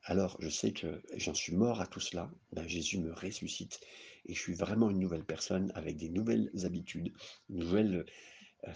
Alors 0.05 0.37
je 0.41 0.49
sais 0.49 0.73
que 0.73 1.03
j'en 1.17 1.35
suis 1.35 1.55
mort 1.55 1.81
à 1.81 1.87
tout 1.87 2.01
cela, 2.01 2.31
ben, 2.53 2.67
Jésus 2.67 2.99
me 2.99 3.13
ressuscite 3.13 3.81
et 4.27 4.35
je 4.35 4.41
suis 4.41 4.55
vraiment 4.55 4.91
une 4.91 5.01
nouvelle 5.01 5.25
personne 5.25 5.73
avec 5.75 5.97
des 5.97 6.09
nouvelles 6.09 6.51
habitudes, 6.65 7.13
une 7.51 7.59
nouvelle 7.59 8.07
euh, 8.67 8.73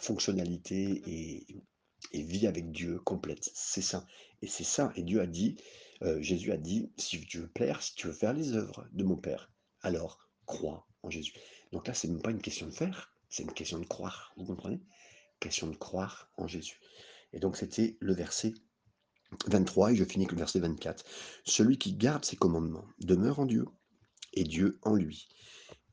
et 2.12 2.22
vie 2.22 2.46
avec 2.46 2.70
Dieu 2.72 2.98
complète. 2.98 3.50
C'est 3.54 3.82
ça. 3.82 4.06
Et 4.42 4.48
c'est 4.48 4.64
ça. 4.64 4.92
Et 4.96 5.02
Dieu 5.02 5.20
a 5.20 5.26
dit, 5.26 5.56
Jésus 6.18 6.52
a 6.52 6.56
dit, 6.56 6.90
si 6.96 7.20
tu 7.20 7.38
veux 7.38 7.48
plaire, 7.48 7.82
si 7.82 7.94
tu 7.94 8.08
veux 8.08 8.12
faire 8.12 8.32
les 8.32 8.52
œuvres 8.52 8.86
de 8.92 9.04
mon 9.04 9.16
Père, 9.16 9.50
alors 9.80 10.28
crois 10.46 10.88
en 11.02 11.10
Jésus. 11.10 11.34
Donc 11.72 11.86
là, 11.86 11.94
c'est 11.94 12.08
même 12.08 12.22
pas 12.22 12.30
une 12.30 12.42
question 12.42 12.66
de 12.66 12.72
faire, 12.72 13.14
c'est 13.28 13.44
une 13.44 13.52
question 13.52 13.78
de 13.78 13.86
croire. 13.86 14.32
Vous 14.36 14.44
comprenez? 14.44 14.80
Question 15.40 15.68
de 15.68 15.76
croire 15.76 16.30
en 16.36 16.46
Jésus. 16.46 16.80
Et 17.32 17.40
donc, 17.40 17.56
c'était 17.56 17.96
le 18.00 18.14
verset 18.14 18.54
23, 19.46 19.92
et 19.92 19.96
je 19.96 20.04
finis 20.04 20.24
avec 20.24 20.32
le 20.32 20.38
verset 20.38 20.60
24. 20.60 21.04
Celui 21.44 21.78
qui 21.78 21.94
garde 21.94 22.24
ses 22.24 22.36
commandements 22.36 22.86
demeure 22.98 23.38
en 23.38 23.46
Dieu, 23.46 23.66
et 24.34 24.44
Dieu 24.44 24.78
en 24.82 24.94
lui. 24.94 25.28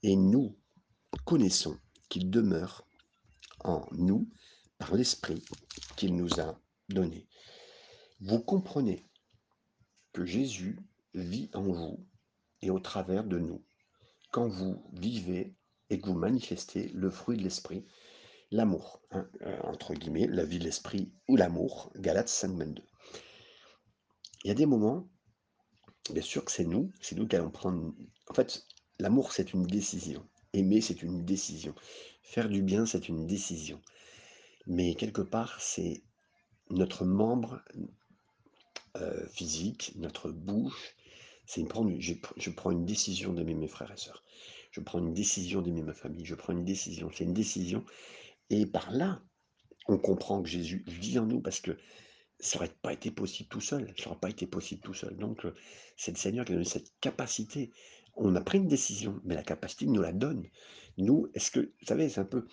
Et 0.04 0.16
nous 0.16 0.60
connaissons 1.26 1.78
qu'il 2.10 2.30
demeure 2.30 2.88
en 3.64 3.88
nous 3.92 4.30
par 4.78 4.96
l'Esprit 4.96 5.44
qu'il 5.96 6.16
nous 6.16 6.40
a 6.40 6.60
donné. 6.90 7.28
Vous 8.20 8.40
comprenez 8.40 9.09
que 10.14 10.26
Jésus 10.26 10.80
vit 11.14 11.50
en 11.54 11.64
vous 11.64 12.06
et 12.62 12.70
au 12.70 12.80
travers 12.80 13.24
de 13.24 13.40
nous 13.40 13.64
quand 14.32 14.48
vous 14.48 14.84
vivez 14.94 15.56
et 15.90 16.00
que 16.00 16.06
vous 16.06 16.14
manifestez 16.14 16.90
le 16.90 17.10
fruit 17.10 17.38
de 17.38 17.44
l'esprit, 17.44 17.86
l'amour, 18.52 19.02
hein, 19.12 19.28
euh, 19.42 19.60
entre 19.64 19.94
guillemets, 19.94 20.28
la 20.28 20.46
vie 20.46 20.60
de 20.60 20.64
l'esprit 20.64 21.12
ou 21.28 21.36
l'amour, 21.36 21.92
Galates 21.96 22.30
5, 22.30 22.52
22. 22.52 22.84
Il 24.44 24.48
y 24.48 24.52
a 24.52 24.56
des 24.56 24.66
moments, 24.66 25.10
bien 26.12 26.22
sûr 26.22 26.46
que 26.46 26.52
c'est 26.52 26.66
nous, 26.66 26.92
c'est 27.02 27.16
nous 27.16 27.28
qui 27.28 27.36
allons 27.36 27.50
prendre. 27.50 27.94
En 28.28 28.34
fait, 28.34 28.66
l'amour, 29.00 29.34
c'est 29.34 29.54
une 29.54 29.66
décision. 29.66 30.28
Aimer, 30.54 30.82
c'est 30.82 31.02
une 31.02 31.26
décision. 31.26 31.76
Faire 32.24 32.50
du 32.50 32.62
bien, 32.62 32.86
c'est 32.86 33.10
une 33.10 33.26
décision. 33.28 33.82
Mais 34.68 34.96
quelque 34.96 35.22
part, 35.22 35.60
c'est 35.60 36.04
notre 36.70 37.06
membre 37.06 37.64
euh, 38.98 39.28
physique, 39.28 39.94
notre 39.96 40.32
bouche, 40.32 40.96
c'est 41.46 41.64
prendre, 41.64 41.92
je, 42.00 42.50
prends 42.52 42.72
une 42.72 42.86
décision 42.86 43.34
d'aimer 43.34 43.56
mes 43.56 43.68
frères 43.68 43.92
et 43.92 43.98
sœurs. 43.98 44.24
Je 44.72 44.82
prends 44.82 45.00
une 45.00 45.14
décision 45.14 45.62
d'aimer 45.62 45.82
ma 45.82 45.94
famille. 45.94 46.26
Je 46.26 46.36
prends 46.36 46.54
une 46.54 46.64
décision. 46.64 47.10
C'est 47.14 47.24
une 47.24 47.34
décision. 47.34 47.84
Et 48.52 48.68
par 48.68 48.92
là, 48.92 49.22
on 49.88 49.98
comprend 49.98 50.44
que 50.44 50.50
Jésus 50.50 50.84
vit 50.88 51.18
en 51.18 51.26
nous 51.26 51.42
parce 51.42 51.60
que 51.60 51.76
ça 52.40 52.58
n'aurait 52.58 52.72
pas 52.84 52.94
été 52.94 53.10
possible 53.10 53.50
tout 53.50 53.62
seul. 53.62 53.94
Ça 53.98 54.06
n'aurait 54.06 54.20
pas 54.20 54.30
été 54.30 54.46
possible 54.46 54.82
tout 54.82 54.94
seul. 54.94 55.18
Donc, 55.18 55.44
euh, 55.46 55.56
c'est 55.98 56.12
le 56.12 56.18
Seigneur 56.18 56.46
qui 56.46 56.52
a 56.52 56.56
donné 56.56 56.68
cette 56.68 56.94
capacité. 57.02 57.72
On 58.16 58.36
a 58.36 58.42
pris 58.42 58.60
une 58.60 58.68
décision, 58.68 59.20
mais 59.24 59.34
la 59.34 59.44
capacité 59.44 59.88
nous 59.88 60.02
la 60.02 60.14
donne. 60.14 60.46
Nous, 60.98 61.30
est-ce 61.34 61.50
que, 61.50 61.60
vous 61.62 61.86
savez, 61.88 62.10
c'est 62.10 62.22
un 62.22 62.26
peu. 62.26 62.46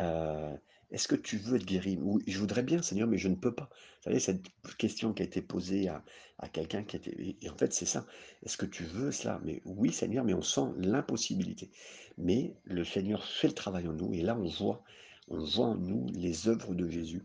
Euh, 0.00 0.56
est-ce 0.94 1.08
que 1.08 1.16
tu 1.16 1.38
veux 1.38 1.56
être 1.56 1.66
guéri 1.66 1.98
Oui, 2.00 2.22
je 2.28 2.38
voudrais 2.38 2.62
bien, 2.62 2.80
Seigneur, 2.80 3.08
mais 3.08 3.18
je 3.18 3.26
ne 3.26 3.34
peux 3.34 3.52
pas. 3.52 3.68
Vous 3.68 4.04
savez, 4.04 4.20
cette 4.20 4.46
question 4.78 5.12
qui 5.12 5.22
a 5.22 5.24
été 5.24 5.42
posée 5.42 5.88
à, 5.88 6.04
quelqu'un 6.52 6.84
qui 6.84 6.94
était. 6.94 7.36
Et 7.42 7.50
en 7.50 7.56
fait, 7.56 7.72
c'est 7.72 7.84
ça. 7.84 8.06
Est-ce 8.44 8.56
que 8.56 8.64
tu 8.64 8.84
veux 8.84 9.10
cela? 9.10 9.40
Mais 9.44 9.60
oui, 9.64 9.92
Seigneur, 9.92 10.24
mais 10.24 10.34
on 10.34 10.42
sent 10.42 10.68
l'impossibilité. 10.76 11.72
Mais 12.16 12.54
le 12.62 12.84
Seigneur 12.84 13.26
fait 13.26 13.48
le 13.48 13.54
travail 13.54 13.88
en 13.88 13.92
nous, 13.92 14.14
et 14.14 14.22
là, 14.22 14.36
on 14.38 14.46
voit, 14.46 14.84
on 15.26 15.42
voit 15.44 15.66
en 15.66 15.74
nous 15.74 16.06
les 16.12 16.46
œuvres 16.46 16.76
de 16.76 16.88
Jésus. 16.88 17.24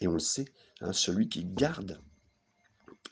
Et 0.00 0.08
on 0.08 0.14
le 0.14 0.18
sait, 0.18 0.46
hein, 0.80 0.92
celui 0.92 1.28
qui 1.28 1.44
garde 1.44 2.02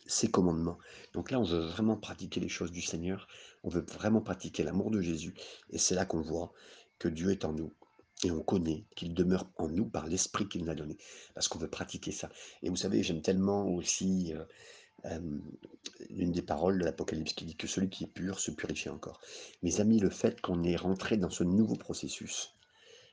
ses 0.07 0.33
commandements. 0.33 0.79
Donc 1.13 1.31
là, 1.31 1.39
on 1.39 1.45
veut 1.45 1.61
vraiment 1.61 1.97
pratiquer 1.97 2.41
les 2.41 2.49
choses 2.49 2.73
du 2.73 2.83
Seigneur. 2.83 3.29
On 3.63 3.69
veut 3.69 3.87
vraiment 3.89 4.21
pratiquer 4.21 4.65
l'amour 4.65 4.91
de 4.91 5.01
Jésus. 5.01 5.35
Et 5.71 5.79
c'est 5.79 5.95
là 5.95 6.07
qu'on 6.07 6.23
voit 6.23 6.53
que 6.99 7.07
Dieu 7.07 7.31
est 7.31 7.45
en 7.45 7.53
nous 7.53 7.73
et 8.25 8.31
on 8.31 8.43
connaît 8.43 8.85
qu'il 8.95 9.15
demeure 9.15 9.51
en 9.57 9.69
nous 9.69 9.87
par 9.87 10.07
l'esprit 10.07 10.49
qu'il 10.49 10.63
nous 10.65 10.71
a 10.71 10.75
donné, 10.75 10.97
parce 11.35 11.49
qu'on 11.49 11.59
veut 11.59 11.71
pratiquer 11.71 12.13
ça. 12.13 12.31
Et 12.63 12.71
vous 12.71 12.77
savez, 12.77 13.03
j'aime 13.03 13.23
tellement 13.23 13.67
aussi 13.69 14.33
euh, 15.05 15.21
une 16.11 16.33
des 16.33 16.43
paroles 16.43 16.79
de 16.79 16.85
l'Apocalypse 16.85 17.33
qui 17.33 17.45
dit 17.45 17.57
que 17.57 17.67
celui 17.67 17.91
qui 17.91 18.05
est 18.05 18.09
pur 18.09 18.39
se 18.39 18.51
purifie 18.51 18.89
encore. 18.89 19.21
Mes 19.63 19.81
amis, 19.81 19.99
le 19.99 20.11
fait 20.11 20.41
qu'on 20.41 20.63
est 20.63 20.77
rentré 20.77 21.17
dans 21.17 21.31
ce 21.31 21.45
nouveau 21.45 21.77
processus, 21.77 22.55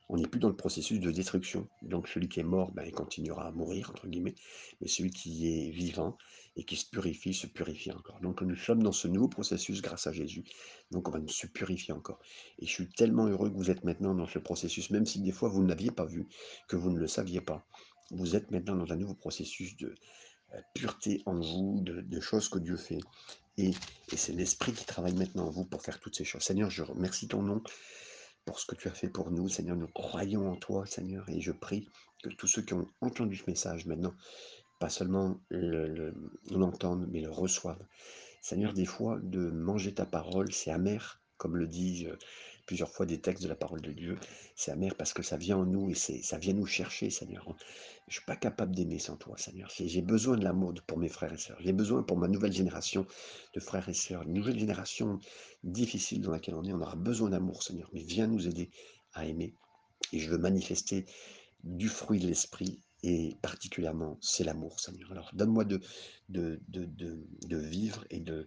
on 0.10 0.18
n'est 0.18 0.28
plus 0.28 0.40
dans 0.40 0.50
le 0.50 0.56
processus 0.56 1.00
de 1.00 1.12
destruction. 1.12 1.68
Donc 1.84 2.08
celui 2.08 2.28
qui 2.28 2.40
est 2.40 2.44
mort, 2.44 2.72
ben, 2.72 2.84
il 2.86 2.92
continuera 2.92 3.48
à 3.48 3.52
mourir, 3.52 3.92
entre 3.92 4.08
guillemets, 4.08 4.34
mais 4.82 4.88
celui 4.88 5.12
qui 5.12 5.48
est 5.48 5.70
vivant 5.70 6.18
et 6.56 6.66
qui 6.66 6.76
se 6.76 6.90
purifie, 6.90 7.34
se 7.34 7.46
purifie 7.46 7.92
encore. 7.92 8.20
Donc 8.20 8.42
nous 8.42 8.56
sommes 8.56 8.82
dans 8.82 8.92
ce 8.92 9.08
nouveau 9.08 9.28
processus 9.28 9.82
grâce 9.82 10.08
à 10.08 10.12
Jésus. 10.12 10.44
Donc 10.90 11.08
on 11.08 11.12
va 11.12 11.20
nous 11.20 11.30
se 11.30 11.46
purifier 11.46 11.94
encore. 11.94 12.20
Et 12.58 12.66
je 12.66 12.72
suis 12.72 12.90
tellement 12.90 13.28
heureux 13.28 13.52
que 13.52 13.56
vous 13.56 13.70
êtes 13.70 13.84
maintenant 13.84 14.16
dans 14.16 14.26
ce 14.26 14.40
processus, 14.40 14.90
même 14.90 15.06
si 15.06 15.22
des 15.22 15.32
fois 15.32 15.48
vous 15.48 15.62
ne 15.62 15.70
l'aviez 15.70 15.92
pas 15.92 16.06
vu, 16.06 16.28
que 16.68 16.76
vous 16.76 16.90
ne 16.90 16.98
le 16.98 17.08
saviez 17.08 17.42
pas. 17.42 17.66
Vous 18.10 18.36
êtes 18.36 18.50
maintenant 18.50 18.76
dans 18.76 18.92
un 18.92 18.96
nouveau 18.96 19.14
processus 19.14 19.78
de 19.78 19.94
euh, 20.56 20.62
pureté 20.74 21.22
en 21.28 21.40
vous, 21.40 21.82
de, 21.82 22.20
choses 22.20 22.50
que 22.50 22.58
Dieu 22.58 22.78
fait. 22.78 23.00
Et 23.58 23.72
c'est 24.16 24.34
l'Esprit 24.34 24.74
qui 24.74 24.86
travaille 24.86 25.14
maintenant 25.14 25.48
en 25.48 25.52
vous 25.52 25.66
pour 25.66 25.84
faire 25.84 26.00
toutes 26.00 26.16
ces 26.16 26.24
choses. 26.24 26.42
Seigneur, 26.42 26.72
je 26.72 26.82
remercie 26.82 27.28
ton 27.28 27.44
nom 27.44 27.62
pour 28.50 28.60
ce 28.60 28.66
que 28.66 28.74
tu 28.74 28.88
as 28.88 28.94
fait 28.94 29.10
pour 29.10 29.30
nous. 29.30 29.48
Seigneur, 29.48 29.78
nous 29.78 29.88
croyons 29.88 30.50
en 30.50 30.56
toi, 30.56 30.84
Seigneur, 30.88 31.30
et 31.30 31.40
je 31.40 31.52
prie 31.52 31.88
que 32.24 32.30
tous 32.30 32.48
ceux 32.48 32.64
qui 32.64 32.74
ont 32.74 32.88
entendu 33.00 33.36
ce 33.36 33.44
message 33.46 33.86
maintenant, 33.86 34.16
pas 34.80 34.90
seulement 34.90 35.40
l'entendent, 35.52 37.08
mais 37.12 37.22
le 37.22 37.30
reçoivent. 37.30 37.86
Seigneur, 38.42 38.74
des 38.74 38.88
fois, 38.88 39.20
de 39.22 39.52
manger 39.52 39.94
ta 39.94 40.08
parole, 40.08 40.52
c'est 40.52 40.72
amer, 40.72 41.22
comme 41.38 41.58
le 41.58 41.68
euh, 41.68 42.18
plusieurs 42.70 42.92
fois 42.92 43.08
des 43.08 43.20
textes 43.20 43.42
de 43.42 43.50
la 43.50 43.56
parole 43.56 43.82
de 43.82 43.92
Dieu. 43.92 44.20
C'est 44.56 44.70
amer 44.70 44.94
parce 44.94 45.12
que 45.12 45.24
ça 45.24 45.38
vient 45.38 45.58
en 45.58 45.66
nous 45.66 45.90
et 45.90 45.96
ça 45.96 46.38
vient 46.38 46.54
nous 46.54 46.68
chercher, 46.68 47.10
Seigneur. 47.10 47.44
Je 47.48 47.50
ne 47.50 48.12
suis 48.12 48.26
pas 48.28 48.36
capable 48.36 48.76
d'aimer 48.76 49.00
sans 49.00 49.18
toi, 49.18 49.36
Seigneur. 49.40 49.72
J'ai 49.76 50.04
besoin 50.04 50.38
de 50.38 50.44
l'amour 50.44 50.76
pour 50.86 51.00
mes 51.00 51.10
frères 51.10 51.34
et 51.34 51.38
sœurs. 51.38 51.58
J'ai 51.62 51.74
besoin 51.74 52.04
pour 52.04 52.18
ma 52.18 52.28
nouvelle 52.28 52.54
génération 52.54 53.08
de 53.56 53.60
frères 53.60 53.90
et 53.90 53.96
sœurs. 53.96 54.22
Une 54.22 54.34
nouvelle 54.34 54.60
génération 54.60 55.18
difficile 55.64 56.22
dans 56.22 56.30
laquelle 56.30 56.54
on 56.54 56.64
est. 56.64 56.72
On 56.72 56.82
aura 56.82 56.96
besoin 56.96 57.32
d'amour, 57.32 57.64
Seigneur. 57.64 57.90
Mais 57.92 58.04
viens 58.04 58.28
nous 58.28 58.48
aider 58.48 58.70
à 59.14 59.26
aimer 59.26 59.56
et 60.14 60.20
je 60.20 60.30
veux 60.30 60.38
manifester 60.38 61.08
du 61.64 61.90
fruit 61.90 62.20
de 62.20 62.28
l'esprit 62.28 62.84
et 63.02 63.36
particulièrement, 63.42 64.20
c'est 64.22 64.44
l'amour, 64.44 64.80
Seigneur. 64.80 65.12
Alors 65.12 65.32
donne-moi 65.34 65.66
de 65.66 65.82
de 66.30 66.62
de 66.68 66.86
de 66.86 67.26
de 67.48 67.58
vivre 67.58 68.06
et 68.12 68.20
de 68.20 68.46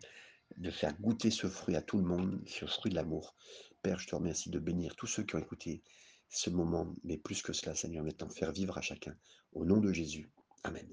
de 0.59 0.71
faire 0.71 0.95
goûter 1.01 1.31
ce 1.31 1.49
fruit 1.49 1.77
à 1.77 1.83
tout 1.83 1.99
le 1.99 2.05
monde, 2.05 2.41
ce 2.47 2.67
fruit 2.67 2.91
de 2.91 2.97
l'amour. 2.97 3.35
Père, 3.83 3.99
je 3.99 4.07
te 4.07 4.15
remercie 4.15 4.51
de 4.51 4.61
bénir 4.61 4.95
tous 4.95 5.09
ceux 5.09 5.25
qui 5.25 5.35
ont 5.35 5.41
écouté 5.41 5.83
ce 6.29 6.51
moment, 6.51 6.95
mais 7.03 7.19
plus 7.19 7.43
que 7.43 7.53
cela, 7.53 7.75
Seigneur, 7.75 8.05
t'en 8.17 8.31
faire 8.31 8.53
vivre 8.53 8.79
à 8.79 8.81
chacun. 8.81 9.17
Au 9.53 9.65
nom 9.65 9.79
de 9.79 9.93
Jésus. 9.93 10.31
Amen. 10.63 10.89